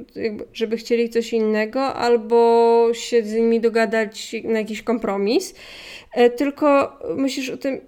[0.52, 5.54] żeby chcieli coś innego, albo się z nimi dogadać na jakiś kompromis,
[6.14, 7.80] e, tylko myślisz o tym,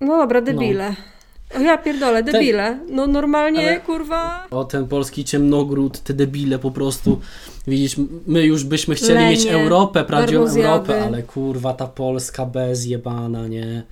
[0.00, 0.88] no dobra, debile.
[0.88, 1.17] No.
[1.54, 2.78] Ja pierdolę, debile.
[2.90, 3.80] No normalnie, Ale...
[3.80, 4.46] kurwa.
[4.50, 7.20] O ten polski ciemnogród, te debile po prostu.
[7.66, 7.96] Widzisz,
[8.26, 13.82] my już byśmy chcieli Lenie, mieć Europę, prawdziwą Europę, ale kurwa ta Polska bezjebana, nie?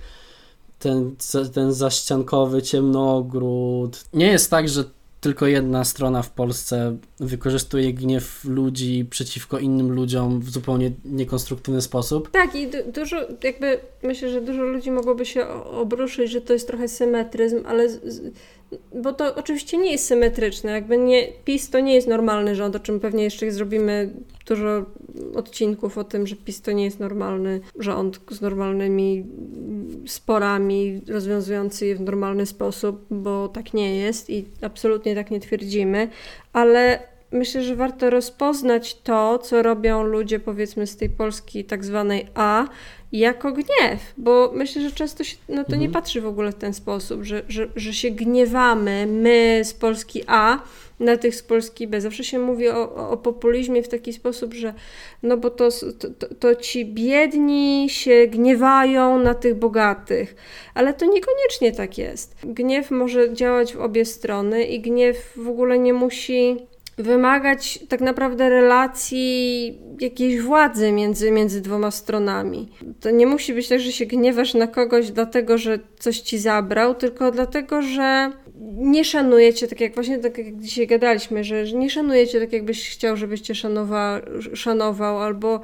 [0.79, 1.15] Ten,
[1.53, 4.03] ten zaściankowy ciemnogród.
[4.13, 4.83] Nie jest tak, że
[5.21, 12.31] tylko jedna strona w Polsce wykorzystuje gniew ludzi przeciwko innym ludziom w zupełnie niekonstruktywny sposób.
[12.31, 16.87] Tak, i dużo, jakby myślę, że dużo ludzi mogłoby się obruszyć, że to jest trochę
[16.87, 17.87] symetryzm, ale.
[18.95, 20.71] Bo to oczywiście nie jest symetryczne.
[20.71, 24.09] Jakby nie, PiS to nie jest normalny rząd, o czym pewnie jeszcze zrobimy
[24.47, 24.85] dużo
[25.35, 29.25] odcinków o tym, że PiS to nie jest normalny rząd z normalnymi
[30.07, 36.09] sporami, rozwiązujący je w normalny sposób, bo tak nie jest i absolutnie tak nie twierdzimy,
[36.53, 36.99] ale
[37.31, 42.67] myślę, że warto rozpoznać to, co robią ludzie, powiedzmy, z tej Polski tak zwanej A,
[43.11, 45.81] jako gniew, bo myślę, że często się no to mhm.
[45.81, 50.23] nie patrzy w ogóle w ten sposób, że, że, że się gniewamy, my z Polski
[50.27, 50.59] A,
[50.99, 52.01] na tych z Polski B.
[52.01, 54.73] Zawsze się mówi o, o populizmie w taki sposób, że
[55.23, 55.69] no bo to,
[56.19, 60.35] to, to ci biedni się gniewają na tych bogatych,
[60.73, 62.35] ale to niekoniecznie tak jest.
[62.43, 66.57] Gniew może działać w obie strony i gniew w ogóle nie musi
[66.97, 72.69] wymagać tak naprawdę relacji jakiejś władzy między, między dwoma stronami.
[72.99, 76.95] To nie musi być tak, że się gniewasz na kogoś dlatego, że coś ci zabrał,
[76.95, 78.31] tylko dlatego, że
[78.77, 83.17] nie szanujecie, tak jak właśnie tak jak dzisiaj gadaliśmy, że nie szanujecie tak, jakbyś chciał,
[83.17, 84.21] żebyś cię szanowa,
[84.53, 85.61] szanował, albo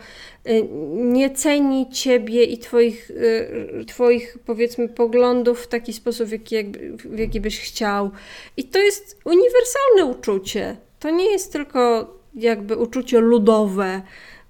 [0.48, 6.64] y, nie ceni ciebie i twoich, y, twoich powiedzmy poglądów w taki sposób, w jaki,
[7.06, 8.12] w jaki byś chciał.
[8.58, 10.78] I to jest uniwersalne uczucie.
[11.04, 14.02] To nie jest tylko jakby uczucie ludowe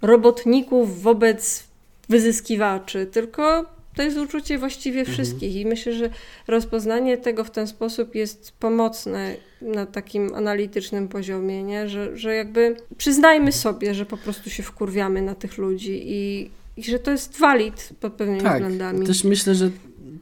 [0.01, 1.63] robotników wobec
[2.09, 5.13] wyzyskiwaczy, tylko to jest uczucie właściwie mhm.
[5.13, 6.09] wszystkich i myślę, że
[6.47, 11.89] rozpoznanie tego w ten sposób jest pomocne na takim analitycznym poziomie, nie?
[11.89, 16.83] Że, że jakby przyznajmy sobie, że po prostu się wkurwiamy na tych ludzi i, i
[16.83, 19.07] że to jest walid pod pewnymi tak, względami.
[19.07, 19.71] Też myślę, że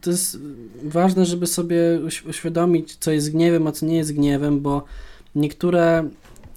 [0.00, 0.38] to jest
[0.82, 1.78] ważne, żeby sobie
[2.28, 4.84] uświadomić, co jest gniewem, a co nie jest gniewem, bo
[5.34, 6.08] niektóre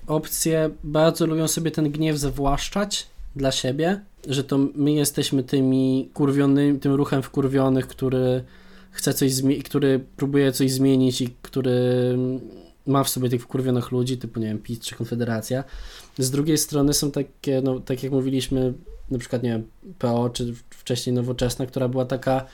[0.08, 6.80] opcje bardzo lubią sobie ten gniew zawłaszczać dla siebie, że to my jesteśmy tymi kurwionymi,
[6.80, 8.44] tym ruchem wkurwionych, który
[8.92, 9.32] chce coś
[9.64, 12.18] który próbuje coś zmienić i który
[12.88, 15.64] ma w sobie tych wkurwionych ludzi, typu nie wiem, PiS czy Konfederacja.
[16.18, 18.74] Z drugiej strony są takie, no tak jak mówiliśmy,
[19.12, 19.68] na przykład nie wiem,
[20.00, 22.46] PO czy wcześniej Nowoczesna, która była taka,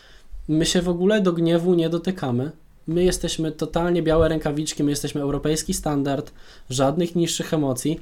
[0.47, 2.52] my się w ogóle do gniewu nie dotykamy,
[2.88, 6.32] my jesteśmy totalnie białe rękawiczki, my jesteśmy europejski standard,
[6.70, 8.00] żadnych niższych emocji.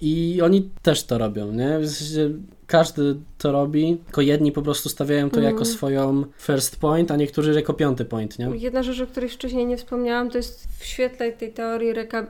[0.00, 1.78] I oni też to robią, nie?
[1.78, 2.30] W sensie
[2.66, 5.52] każdy to robi, tylko jedni po prostu stawiają to mm.
[5.52, 8.50] jako swoją first point, a niektórzy jako piąty point, nie?
[8.54, 12.26] Jedna rzecz, o której wcześniej nie wspomniałam, to jest w świetle tej teorii reka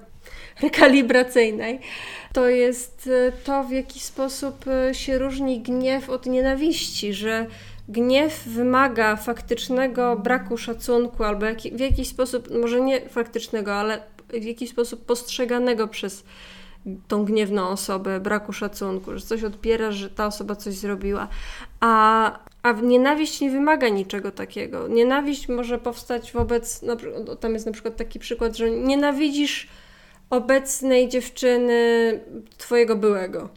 [0.63, 1.81] rekalibracyjnej,
[2.33, 7.47] to jest e, to, w jaki sposób e, się różni gniew od nienawiści, że
[7.89, 14.45] gniew wymaga faktycznego braku szacunku albo jak, w jakiś sposób, może nie faktycznego, ale w
[14.45, 16.25] jakiś sposób postrzeganego przez
[17.09, 21.29] tą gniewną osobę, braku szacunku, że coś odbierasz, że ta osoba coś zrobiła.
[21.81, 24.89] A, a nienawiść nie wymaga niczego takiego.
[24.89, 26.85] Nienawiść może powstać wobec,
[27.41, 29.69] tam jest na przykład taki przykład, że nienawidzisz
[30.31, 32.21] obecnej dziewczyny
[32.59, 33.49] twojego byłego.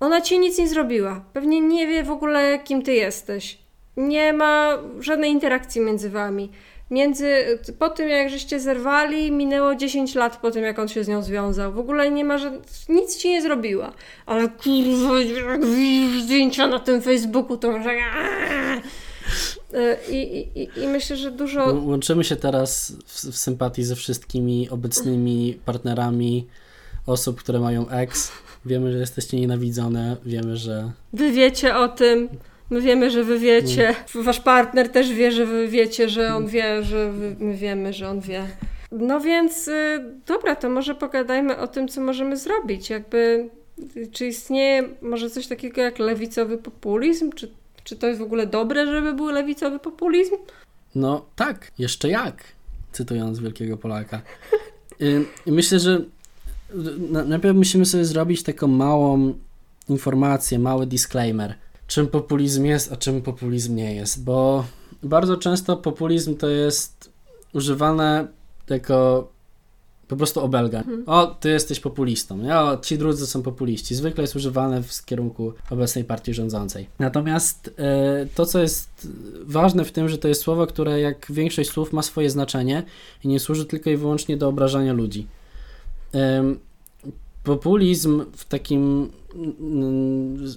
[0.00, 1.24] Ona ci nic nie zrobiła.
[1.32, 3.58] Pewnie nie wie w ogóle, kim ty jesteś.
[3.96, 6.50] Nie ma żadnej interakcji między wami
[6.90, 11.08] między, po tym jak żeście zerwali, minęło 10 lat po tym, jak on się z
[11.08, 11.72] nią związał.
[11.72, 12.52] W ogóle nie ma, że
[12.88, 13.92] nic ci nie zrobiła.
[14.26, 17.90] Ale kurwa, jak widzisz zdjęcia na tym Facebooku, to może...
[20.10, 20.16] I,
[20.54, 21.74] i, I, myślę, że dużo.
[21.84, 26.46] Łączymy się teraz w, w sympatii ze wszystkimi obecnymi partnerami
[27.06, 28.32] osób, które mają ex.
[28.64, 30.92] Wiemy, że jesteście nienawidzone, wiemy, że.
[31.12, 32.28] Wy wiecie o tym.
[32.70, 33.88] My wiemy, że wy wiecie.
[33.88, 34.24] Mm.
[34.24, 38.08] Wasz partner też wie, że wy wiecie, że on wie, że wy, my wiemy, że
[38.08, 38.46] on wie.
[38.92, 42.90] No więc y, dobra, to może pogadajmy o tym, co możemy zrobić.
[42.90, 43.48] Jakby,
[44.12, 47.32] czy istnieje może coś takiego jak lewicowy populizm?
[47.32, 47.50] Czy,
[47.84, 50.34] czy to jest w ogóle dobre, żeby był lewicowy populizm?
[50.94, 52.44] No tak, jeszcze jak,
[52.92, 54.22] cytując wielkiego Polaka.
[55.02, 56.04] Y, myślę, że
[57.26, 59.34] najpierw musimy sobie zrobić taką małą
[59.88, 61.54] informację, mały disclaimer,
[61.86, 64.64] czym populizm jest, a czym populizm nie jest, bo
[65.02, 67.10] bardzo często populizm to jest
[67.52, 68.28] używane
[68.70, 69.28] jako
[70.10, 70.78] po prostu obelga.
[70.78, 71.02] Mhm.
[71.06, 72.38] O, ty jesteś populistą.
[72.38, 72.58] Nie?
[72.58, 73.94] O, ci drudzy są populiści.
[73.94, 76.88] Zwykle jest używane w kierunku obecnej partii rządzącej.
[76.98, 79.08] Natomiast e, to, co jest
[79.42, 82.82] ważne w tym, że to jest słowo, które jak większość słów ma swoje znaczenie
[83.24, 85.26] i nie służy tylko i wyłącznie do obrażania ludzi.
[87.44, 89.10] Populizm w takim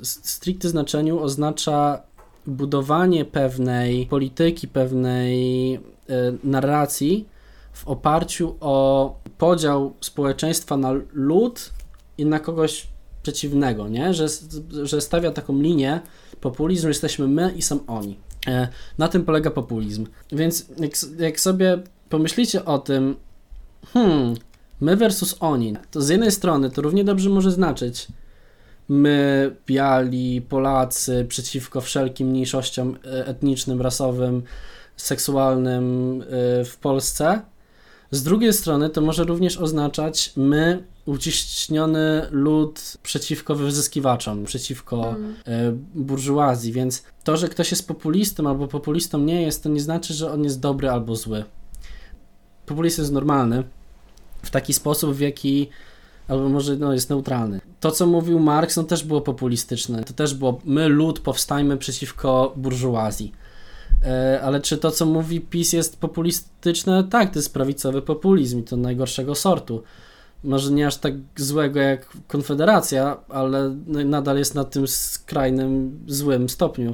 [0.03, 2.01] stricte znaczeniu oznacza
[2.47, 5.79] budowanie pewnej polityki, pewnej e,
[6.43, 7.25] narracji,
[7.73, 11.71] w oparciu o podział społeczeństwa na lud
[12.17, 12.87] i na kogoś
[13.23, 14.13] przeciwnego, nie?
[14.13, 14.27] Że,
[14.83, 16.01] że stawia taką linię
[16.41, 18.19] populizm, jesteśmy my i są oni.
[18.47, 20.07] E, na tym polega populizm.
[20.31, 23.15] Więc jak, jak sobie pomyślicie o tym,
[23.93, 24.35] hmm,
[24.81, 28.07] my versus oni, to z jednej strony to równie dobrze może znaczyć
[28.89, 34.43] my, biali, Polacy, przeciwko wszelkim mniejszościom e, etnicznym, rasowym,
[34.97, 36.25] seksualnym e,
[36.65, 37.41] w Polsce,
[38.11, 45.85] z drugiej strony to może również oznaczać my, uciśniony lud przeciwko wyzyskiwaczom, przeciwko mm.
[45.95, 50.31] Burżuazji, więc to, że ktoś jest populistą albo populistą nie jest, to nie znaczy, że
[50.31, 51.43] on jest dobry albo zły.
[52.65, 53.63] Populizm jest normalny
[54.43, 55.69] w taki sposób, w jaki
[56.27, 57.61] albo może no, jest neutralny.
[57.79, 60.03] To, co mówił Marx, no też było populistyczne.
[60.03, 63.31] To też było my, lud, powstajmy przeciwko burżuazji.
[64.05, 67.03] E, ale czy to, co mówi PiS jest populistyczne?
[67.03, 69.83] Tak, to jest prawicowy populizm i to najgorszego sortu.
[70.43, 76.93] Może nie aż tak złego jak Konfederacja, ale nadal jest na tym skrajnym, złym stopniu,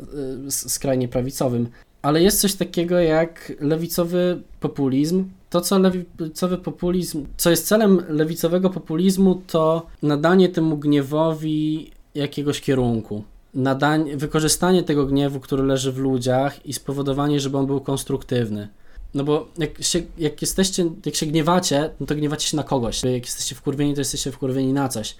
[0.00, 0.04] e,
[0.50, 1.68] skrajnie prawicowym.
[2.02, 5.24] Ale jest coś takiego jak lewicowy populizm.
[5.52, 13.24] To, co lewicowy populizm, co jest celem lewicowego populizmu, to nadanie temu gniewowi jakiegoś kierunku
[13.54, 18.68] nadanie, wykorzystanie tego gniewu, który leży w ludziach i spowodowanie, żeby on był konstruktywny.
[19.14, 23.02] No bo jak, się, jak jesteście, jak się gniewacie, no to gniewacie się na kogoś.
[23.02, 25.16] Jak jesteście wkurwieni, to jesteście wkurwieni na coś.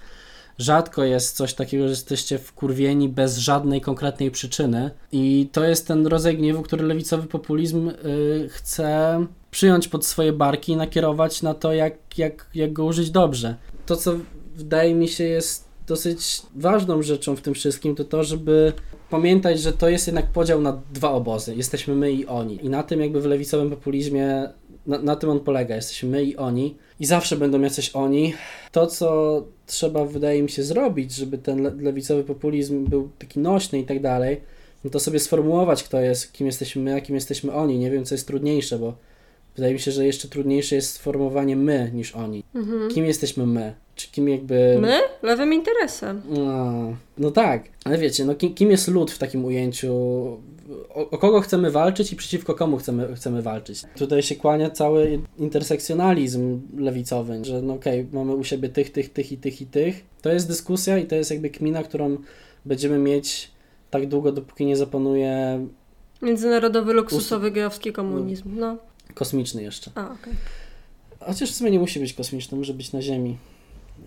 [0.57, 6.07] Rzadko jest coś takiego, że jesteście wkurwieni bez żadnej konkretnej przyczyny i to jest ten
[6.07, 11.73] rodzaj gniewu, który lewicowy populizm yy, chce przyjąć pod swoje barki i nakierować na to,
[11.73, 13.55] jak, jak, jak go użyć dobrze.
[13.85, 14.13] To, co
[14.55, 18.73] wydaje mi się jest dosyć ważną rzeczą w tym wszystkim to to, żeby
[19.09, 21.55] pamiętać, że to jest jednak podział na dwa obozy.
[21.55, 22.65] Jesteśmy my i oni.
[22.65, 24.49] I na tym jakby w lewicowym populizmie,
[24.87, 25.75] na, na tym on polega.
[25.75, 26.75] Jesteśmy my i oni.
[26.99, 28.33] I zawsze będą jacyś oni.
[28.71, 33.83] To, co trzeba, wydaje mi się, zrobić, żeby ten lewicowy populizm był taki nośny i
[33.83, 34.41] tak dalej,
[34.83, 37.79] no to sobie sformułować, kto jest, kim jesteśmy my, a kim jesteśmy oni.
[37.79, 38.93] Nie wiem, co jest trudniejsze, bo
[39.55, 42.43] wydaje mi się, że jeszcze trudniejsze jest sformułowanie my niż oni.
[42.55, 42.89] Mhm.
[42.89, 43.73] Kim jesteśmy my?
[43.95, 44.77] Czy kim jakby...
[44.81, 44.99] My?
[45.21, 46.21] Lewym interesem.
[46.29, 46.73] No,
[47.17, 49.93] no tak, ale wiecie, no kim, kim jest lud w takim ujęciu?
[50.89, 53.81] O, o, kogo chcemy walczyć i przeciwko komu chcemy, chcemy walczyć?
[53.97, 59.13] Tutaj się kłania cały intersekcjonalizm lewicowy, że no okej, okay, mamy u siebie tych, tych,
[59.13, 60.03] tych i tych i tych.
[60.21, 62.17] To jest dyskusja i to jest jakby kmina, którą
[62.65, 63.51] będziemy mieć
[63.89, 65.65] tak długo, dopóki nie zapanuje...
[66.21, 67.53] Międzynarodowy, luksusowy, us...
[67.53, 68.77] geowski komunizm, no.
[69.13, 69.91] Kosmiczny jeszcze.
[69.95, 70.05] A.
[70.05, 70.33] Okay.
[71.19, 73.37] Chociaż w sumie nie musi być kosmiczny, może być na Ziemi.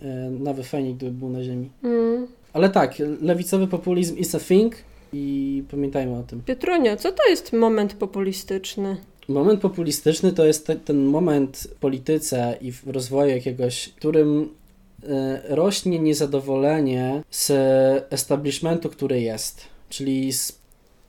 [0.03, 1.71] E, nawet fajnie, gdyby był na ziemi.
[1.83, 2.27] Mm.
[2.53, 4.75] Ale tak, lewicowy populizm is a thing
[5.13, 6.43] i pamiętajmy o tym.
[6.43, 8.97] Piotrunia, co to jest moment populistyczny?
[9.29, 14.49] Moment populistyczny to jest te, ten moment w polityce i w rozwoju jakiegoś, którym
[15.09, 17.53] e, rośnie niezadowolenie z
[18.13, 20.59] establishmentu, który jest, czyli z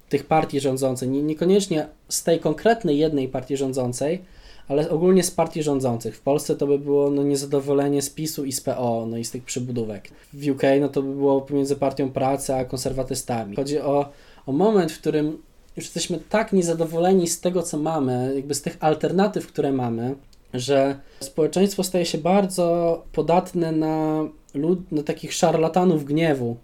[0.10, 4.22] tych partii rządzących, niekoniecznie z tej konkretnej jednej partii rządzącej,
[4.68, 6.18] ale ogólnie z partii rządzących.
[6.18, 9.32] W Polsce to by było no, niezadowolenie z PiSu i z PO, no i z
[9.32, 10.10] tych przybudówek.
[10.34, 13.55] W UK no to by było pomiędzy partią pracy a konserwatystami.
[13.55, 14.10] Chodzi o,
[14.45, 15.38] o moment, w którym
[15.78, 20.16] już jesteśmy tak niezadowoleni z tego, co mamy, jakby z tych alternatyw, które mamy,
[20.53, 26.58] że społeczeństwo staje się bardzo podatne na, lud, na takich szarlatanów gniewu,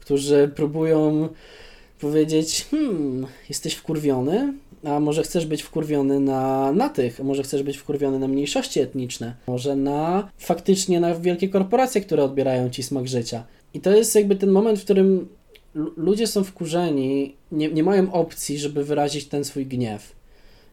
[0.00, 1.28] którzy próbują
[2.00, 4.52] powiedzieć, hmm, jesteś wkurwiony,
[4.84, 9.34] a może chcesz być wkurwiony na, na tych, może chcesz być wkurwiony na mniejszości etniczne,
[9.46, 13.44] może na faktycznie na wielkie korporacje, które odbierają ci smak życia.
[13.74, 15.28] I to jest jakby ten moment, w którym
[15.96, 20.20] ludzie są wkurzeni, nie, nie mają opcji, żeby wyrazić ten swój gniew.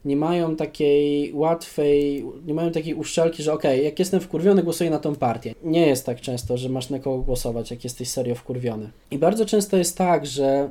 [0.06, 4.90] Nie mają takiej łatwej, nie mają takiej uszczelki, że okej, okay, jak jestem wkurwiony, głosuję
[4.90, 5.54] na tą partię.
[5.64, 8.90] Nie jest tak często, że masz na kogo głosować, jak jesteś serio wkurwiony.
[9.12, 10.70] I bardzo często jest tak, że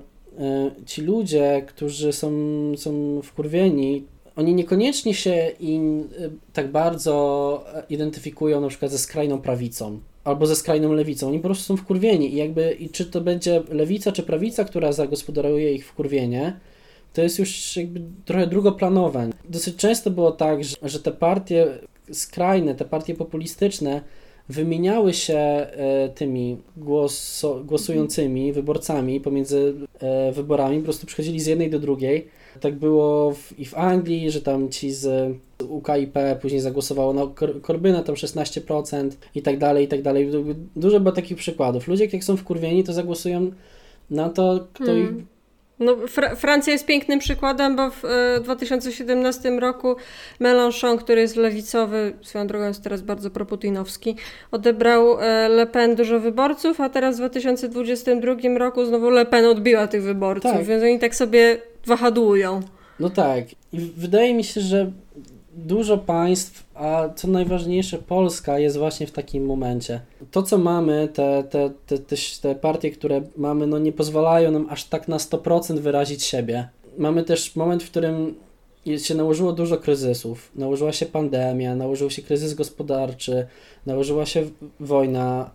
[0.87, 2.33] ci ludzie, którzy są,
[2.77, 4.05] są wkurwieni,
[4.37, 10.57] oni niekoniecznie się in, y, tak bardzo identyfikują na przykład ze skrajną prawicą albo ze
[10.57, 11.29] skrajną lewicą.
[11.29, 14.93] Oni po prostu są wkurwieni i jakby, i czy to będzie lewica czy prawica, która
[14.93, 16.61] zagospodaruje ich wkurwienie,
[17.13, 19.31] to jest już jakby trochę drugoplanowe.
[19.49, 21.67] Dosyć często było tak, że, że te partie
[22.13, 24.01] skrajne, te partie populistyczne
[24.49, 31.71] wymieniały się e, tymi głoso, głosującymi wyborcami pomiędzy e, wyborami, po prostu przechodzili z jednej
[31.71, 32.29] do drugiej.
[32.61, 35.35] Tak było w, i w Anglii, że tam ci z
[35.69, 37.23] UKIP później zagłosowało na
[37.63, 40.31] Korbyna, tam 16% i tak dalej, i tak dalej.
[40.77, 41.89] Dużo było takich przykładów.
[41.89, 43.51] Ludzie, jak są wkurwieni, to zagłosują
[44.11, 45.05] na to, kto hmm.
[45.05, 45.36] ich
[45.79, 49.97] no, Fra Francja jest pięknym przykładem, bo w e, 2017 roku
[50.41, 54.17] Mélenchon, który jest lewicowy, swoją drogą jest teraz bardzo proputinowski,
[54.51, 59.87] odebrał e, Le Pen dużo wyborców, a teraz w 2022 roku znowu Le Pen odbiła
[59.87, 60.65] tych wyborców, tak.
[60.65, 62.61] więc oni tak sobie wahadłują.
[63.01, 63.45] No tak.
[63.73, 64.91] I wydaje mi się, że
[65.57, 70.01] dużo państw, a co najważniejsze, Polska jest właśnie w takim momencie.
[70.31, 71.99] To, co mamy, te, te, te,
[72.43, 76.69] te, partie, które mamy, no nie pozwalają nam aż tak na 100% wyrazić siebie.
[76.99, 78.35] Mamy też moment, w którym
[78.99, 80.51] się nałożyło dużo kryzysów.
[80.55, 83.47] Nałożyła się pandemia, nałożył się kryzys gospodarczy,
[83.87, 84.45] nałożyła się
[84.81, 85.51] wojna,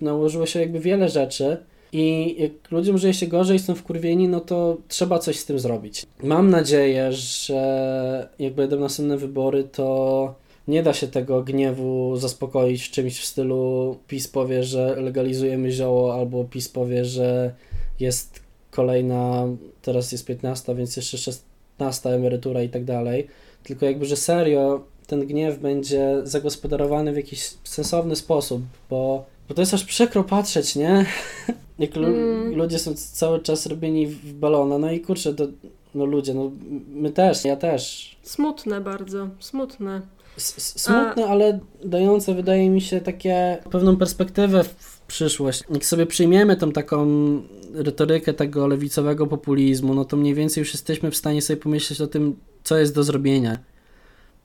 [0.00, 1.56] nałożyło się jakby wiele rzeczy
[1.92, 6.06] i jak ludziom żyje się gorzej, są wkurwieni, no to trzeba coś z tym zrobić.
[6.22, 10.34] Mam nadzieję, że jak będą następne wybory, to
[10.68, 16.44] nie da się tego gniewu zaspokoić czymś w stylu PiS powie, że legalizujemy zioło, albo
[16.44, 17.54] PiS powie, że
[18.00, 19.46] jest kolejna,
[19.82, 23.26] teraz jest 15, więc jeszcze 16 emerytura i tak dalej.
[23.62, 29.62] Tylko jakby, że serio ten gniew będzie zagospodarowany w jakiś sensowny sposób, bo bo to
[29.62, 31.06] jest aż przykro patrzeć, nie?
[31.78, 32.54] Jak mm.
[32.54, 35.46] ludzie są cały czas robieni w balona, no i kurczę, to,
[35.94, 36.50] no ludzie, no
[36.88, 38.16] my też, ja też.
[38.22, 40.02] Smutne bardzo, smutne.
[40.36, 41.28] S smutne, A...
[41.28, 45.62] ale dające, wydaje mi się, takie pewną perspektywę w przyszłość.
[45.70, 47.06] Jak sobie przyjmiemy tą taką
[47.74, 52.06] retorykę tego lewicowego populizmu, no to mniej więcej już jesteśmy w stanie sobie pomyśleć o
[52.06, 53.58] tym, co jest do zrobienia.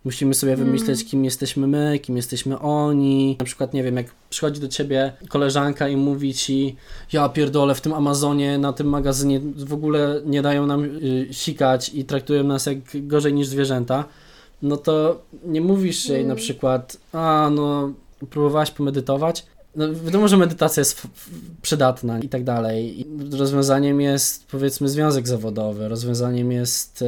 [0.06, 0.66] Musimy sobie hmm.
[0.66, 3.36] wymyśleć, kim jesteśmy my, kim jesteśmy oni.
[3.40, 6.76] Na przykład, nie wiem, jak przychodzi do ciebie koleżanka i mówi ci,
[7.14, 11.92] ja pierdolę, w tym Amazonie, na tym magazynie w ogóle nie dają nam y, sikać
[11.94, 14.06] i traktują nas jak gorzej niż zwierzęta,
[14.62, 17.94] no to nie mówisz jej na przykład, a no,
[18.30, 19.46] próbowałaś pomedytować,
[19.76, 21.02] no, wiadomo, że medytacja jest
[21.62, 23.00] przydatna i tak dalej.
[23.00, 23.06] I
[23.38, 27.04] rozwiązaniem jest, powiedzmy, związek zawodowy, rozwiązaniem jest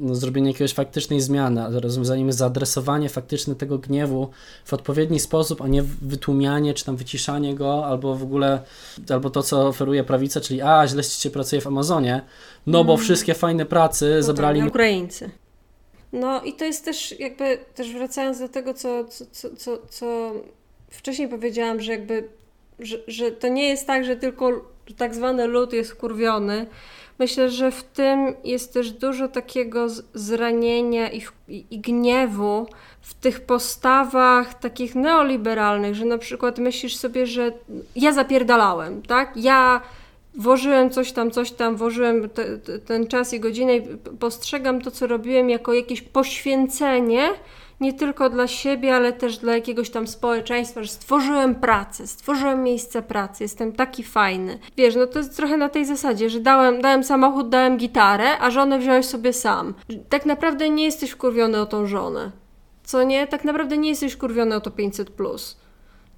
[0.00, 4.28] no, zrobienie jakiegoś faktycznej zmiany, rozwiązaniem jest zaadresowanie faktyczne tego gniewu
[4.64, 8.60] w odpowiedni sposób, a nie wytłumianie czy tam wyciszanie go, albo w ogóle,
[9.08, 12.22] albo to, co oferuje prawica, czyli a, źle się pracuje w Amazonie,
[12.66, 13.04] no bo mm.
[13.04, 14.60] wszystkie fajne pracy no zabrali...
[14.60, 15.30] Tak, Ukraińcy.
[16.12, 20.32] No i to jest też jakby, też wracając do tego, co, co, co, co
[20.90, 22.28] wcześniej powiedziałam, że jakby,
[22.78, 24.64] że, że to nie jest tak, że tylko
[24.96, 26.66] tak zwany lud jest kurwiony.
[27.18, 32.66] Myślę, że w tym jest też dużo takiego zranienia i, i, gniewu
[33.00, 37.52] w tych postawach takich neoliberalnych, że na przykład myślisz sobie, że
[37.96, 39.32] ja zapierdalałem, tak?
[39.36, 39.80] Ja
[40.34, 43.82] włożyłem coś tam, coś tam, włożyłem te, te, ten czas i godzinę i
[44.20, 47.30] postrzegam to, co robiłem jako jakieś poświęcenie,
[47.80, 53.02] nie tylko dla siebie, ale też dla jakiegoś tam społeczeństwa, że stworzyłem pracę, stworzyłem miejsce
[53.02, 54.58] pracy, jestem taki fajny.
[54.76, 58.50] Wiesz, no to jest trochę na tej zasadzie, że dałem, dałem samochód, dałem gitarę, a
[58.50, 59.74] żonę wziąłeś sobie sam.
[60.08, 62.30] Tak naprawdę nie jesteś wkurwiony o tą żonę.
[62.84, 63.26] Co nie?
[63.26, 65.04] Tak naprawdę nie jesteś wkurwiony o to 500+.
[65.04, 65.56] Plus.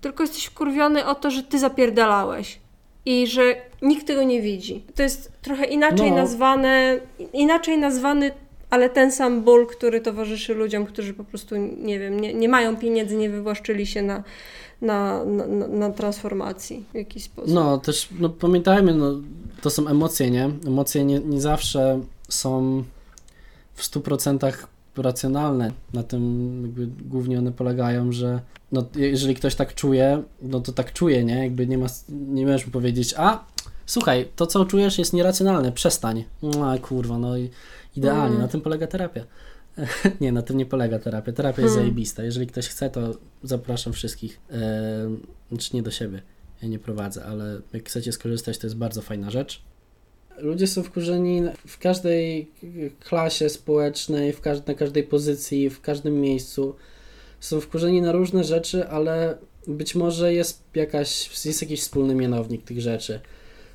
[0.00, 2.60] Tylko jesteś wkurwiony o to, że ty zapierdalałeś
[3.06, 3.42] i że
[3.82, 4.84] nikt tego nie widzi.
[4.94, 6.16] To jest trochę inaczej no.
[6.16, 7.00] nazwane,
[7.32, 8.32] inaczej nazwany
[8.70, 12.76] ale ten sam ból, który towarzyszy ludziom, którzy po prostu, nie wiem, nie, nie mają
[12.76, 14.22] pieniędzy, nie wywłaszczyli się na,
[14.82, 17.54] na, na, na transformacji w jakiś sposób.
[17.54, 19.12] No, też no, pamiętajmy, no,
[19.62, 20.50] to są emocje, nie?
[20.66, 22.84] Emocje nie, nie zawsze są
[23.74, 24.52] w 100%
[24.96, 25.72] racjonalne.
[25.94, 28.40] Na tym głównie one polegają, że
[28.72, 31.42] no, jeżeli ktoś tak czuje, no to tak czuje, nie?
[31.42, 33.44] Jakby nie ma, nie możesz mu powiedzieć, a
[33.86, 36.24] słuchaj, to co czujesz jest nieracjonalne, przestań.
[36.42, 37.50] No kurwa, no i
[37.96, 38.42] idealnie, Mm.
[38.42, 39.24] na tym polega terapia.
[40.20, 41.32] nie, na tym nie polega terapia.
[41.32, 41.86] Terapia jest Hmm.
[41.88, 42.22] zajebista.
[42.24, 44.40] Jeżeli ktoś chce, to zapraszam wszystkich.
[44.50, 44.58] Eee,
[45.48, 46.22] znaczy nie do siebie,
[46.62, 49.62] ja nie prowadzę, ale jak chcecie skorzystać, to jest bardzo fajna rzecz.
[50.38, 52.50] Ludzie są wkurzeni w każdej
[53.00, 56.74] klasie społecznej, w każ- na każdej pozycji, w każdym miejscu.
[57.40, 59.38] Są wkurzeni na różne rzeczy, ale
[59.68, 63.20] być może jest, jakaś, jest jakiś wspólny mianownik tych rzeczy.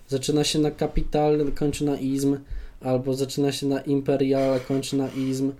[0.08, 2.38] Zaczyna się na kapital, kończy na izm,
[2.82, 5.52] albo zaczyna się na imperial, a kończy na izm.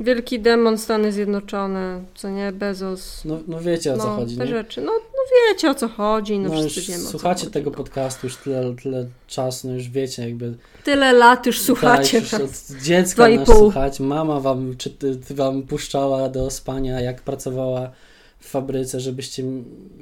[0.00, 3.24] Wielki demon Stany Zjednoczone, co nie, Bezos.
[3.24, 4.50] No, no wiecie o co no, chodzi, te nie?
[4.50, 4.80] rzeczy.
[4.80, 8.26] No, no wiecie o co chodzi, no, No wszyscy wiemy co słuchacie chodzi, tego podcastu
[8.26, 10.54] już tyle, tyle czasu, no już wiecie jakby...
[10.84, 12.70] Tyle lat już słuchacie Tak, już nas.
[12.70, 14.00] od dziecka nas słuchać.
[14.00, 17.90] Mama wam, czy ty, ty wam puszczała do spania, jak pracowała
[18.38, 19.44] w fabryce, żebyście,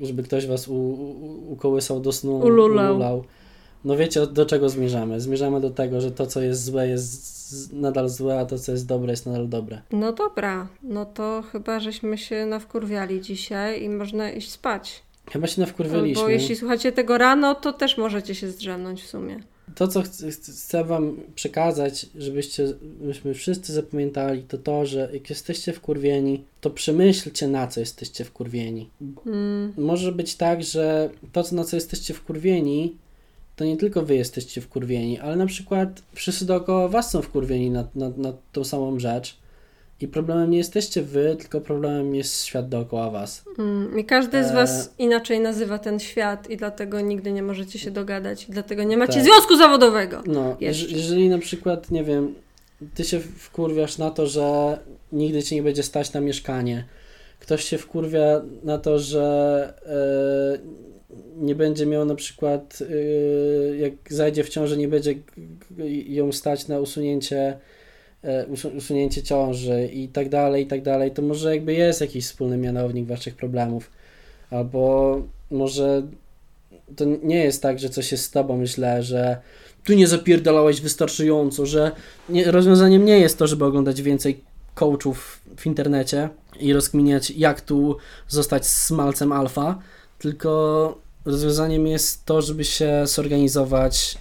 [0.02, 2.38] żeby ktoś was u, u, ukołysał do snu.
[2.38, 3.24] Ululał.
[3.84, 5.20] No wiecie, do czego zmierzamy?
[5.20, 8.86] Zmierzamy do tego, że to, co jest złe, jest nadal złe, a to, co jest
[8.86, 9.82] dobre, jest nadal dobre.
[9.92, 15.02] No dobra, no to chyba żeśmy się nawkurwiali dzisiaj i można iść spać.
[15.32, 16.22] Chyba się nawkurwiliśmy.
[16.22, 19.40] Bo jeśli słuchacie tego rano, to też możecie się zdrzemnąć w sumie.
[19.74, 22.66] To, co chcę, chcę Wam przekazać, żebyście,
[23.00, 28.90] żebyśmy wszyscy zapamiętali, to to, że jak jesteście wkurwieni, to przemyślcie, na co jesteście wkurwieni.
[29.26, 32.96] Mm, Może być tak, że to, na co jesteście wkurwieni,
[33.58, 37.84] to nie tylko Wy jesteście wkurwieni, ale na przykład wszyscy dookoła Was są wkurwieni na,
[37.94, 39.36] na, na tą samą rzecz.
[40.00, 43.44] I problemem nie jesteście Wy, tylko problemem jest świat dookoła Was.
[43.58, 43.98] mm.
[43.98, 44.54] I każdy z E.
[44.54, 48.48] Was inaczej nazywa ten świat i dlatego nigdy nie możecie się dogadać.
[48.48, 49.22] I dlatego nie macie Tak.
[49.24, 50.22] związku zawodowego.
[50.26, 52.34] No, jeż- jeżeli na przykład, nie wiem,
[52.94, 54.78] ty się wkurwiasz na to, że
[55.12, 56.84] nigdy ci nie będzie stać na mieszkanie,
[57.40, 59.24] ktoś się wkurwia na to, że
[59.86, 60.97] e,
[61.36, 65.14] nie będzie miał na przykład, e, jak zajdzie w ciąży, nie będzie
[66.06, 67.58] ją stać na usunięcie
[68.22, 72.24] e, usu- usunięcie ciąży i tak dalej, i tak dalej, to może jakby jest jakiś
[72.24, 73.90] wspólny mianownik waszych problemów.
[74.50, 76.02] Albo może
[76.96, 79.38] to nie jest tak, że coś jest z tobą źle, że
[79.84, 81.92] tu nie zapierdalałeś wystarczająco, że
[82.28, 84.40] nie, rozwiązaniem nie jest to, żeby oglądać więcej
[84.74, 86.28] coachów w internecie
[86.60, 87.96] i rozkminiać, jak tu
[88.28, 89.78] zostać smalcem alfa,
[90.18, 94.18] tylko rozwiązaniem jest to, żeby się zorganizować,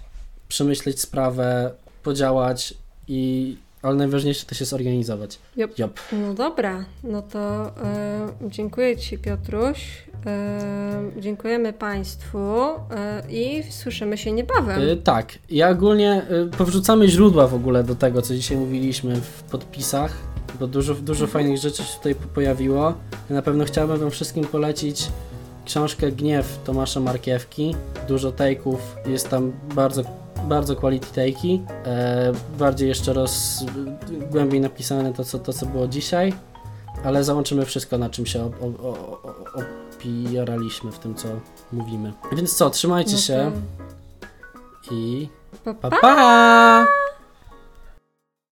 [0.47, 1.71] przemyśleć sprawę,
[2.03, 2.73] podziałać
[3.07, 5.39] i ale najważniejsze to się zorganizować.
[5.55, 5.79] Jop.
[5.79, 5.99] Jop.
[6.11, 14.31] No dobra, no to e, dziękuję Ci Piotruś, e, dziękujemy Państwu e, i słyszymy się
[14.31, 14.81] niebawem.
[14.81, 16.21] Y, tak, ja ogólnie
[16.53, 20.17] y, powrzucamy źródła w ogóle do tego, co dzisiaj mówiliśmy w podpisach,
[20.59, 22.93] bo dużo, dużo fajnych rzeczy się tutaj po- pojawiło.
[23.29, 25.07] Ja na pewno chciałbym Wam wszystkim polecić
[25.67, 27.75] książkę Gniew Tomasza Markiewki.
[28.07, 30.01] Dużo take'ów, jest tam bardzo,
[30.43, 31.59] bardzo quality take'i.
[31.85, 33.63] E, bardziej jeszcze roz,
[34.31, 36.33] głębiej napisane to co, to, co było dzisiaj,
[37.03, 39.65] ale załączymy wszystko, na czym się op, op, op, op,
[39.95, 41.27] opieraliśmy w tym, co
[41.71, 42.13] mówimy.
[42.31, 43.51] Więc co, trzymajcie No się
[44.89, 45.29] to i
[45.65, 45.97] pa, pa pa.
[46.01, 46.87] pa!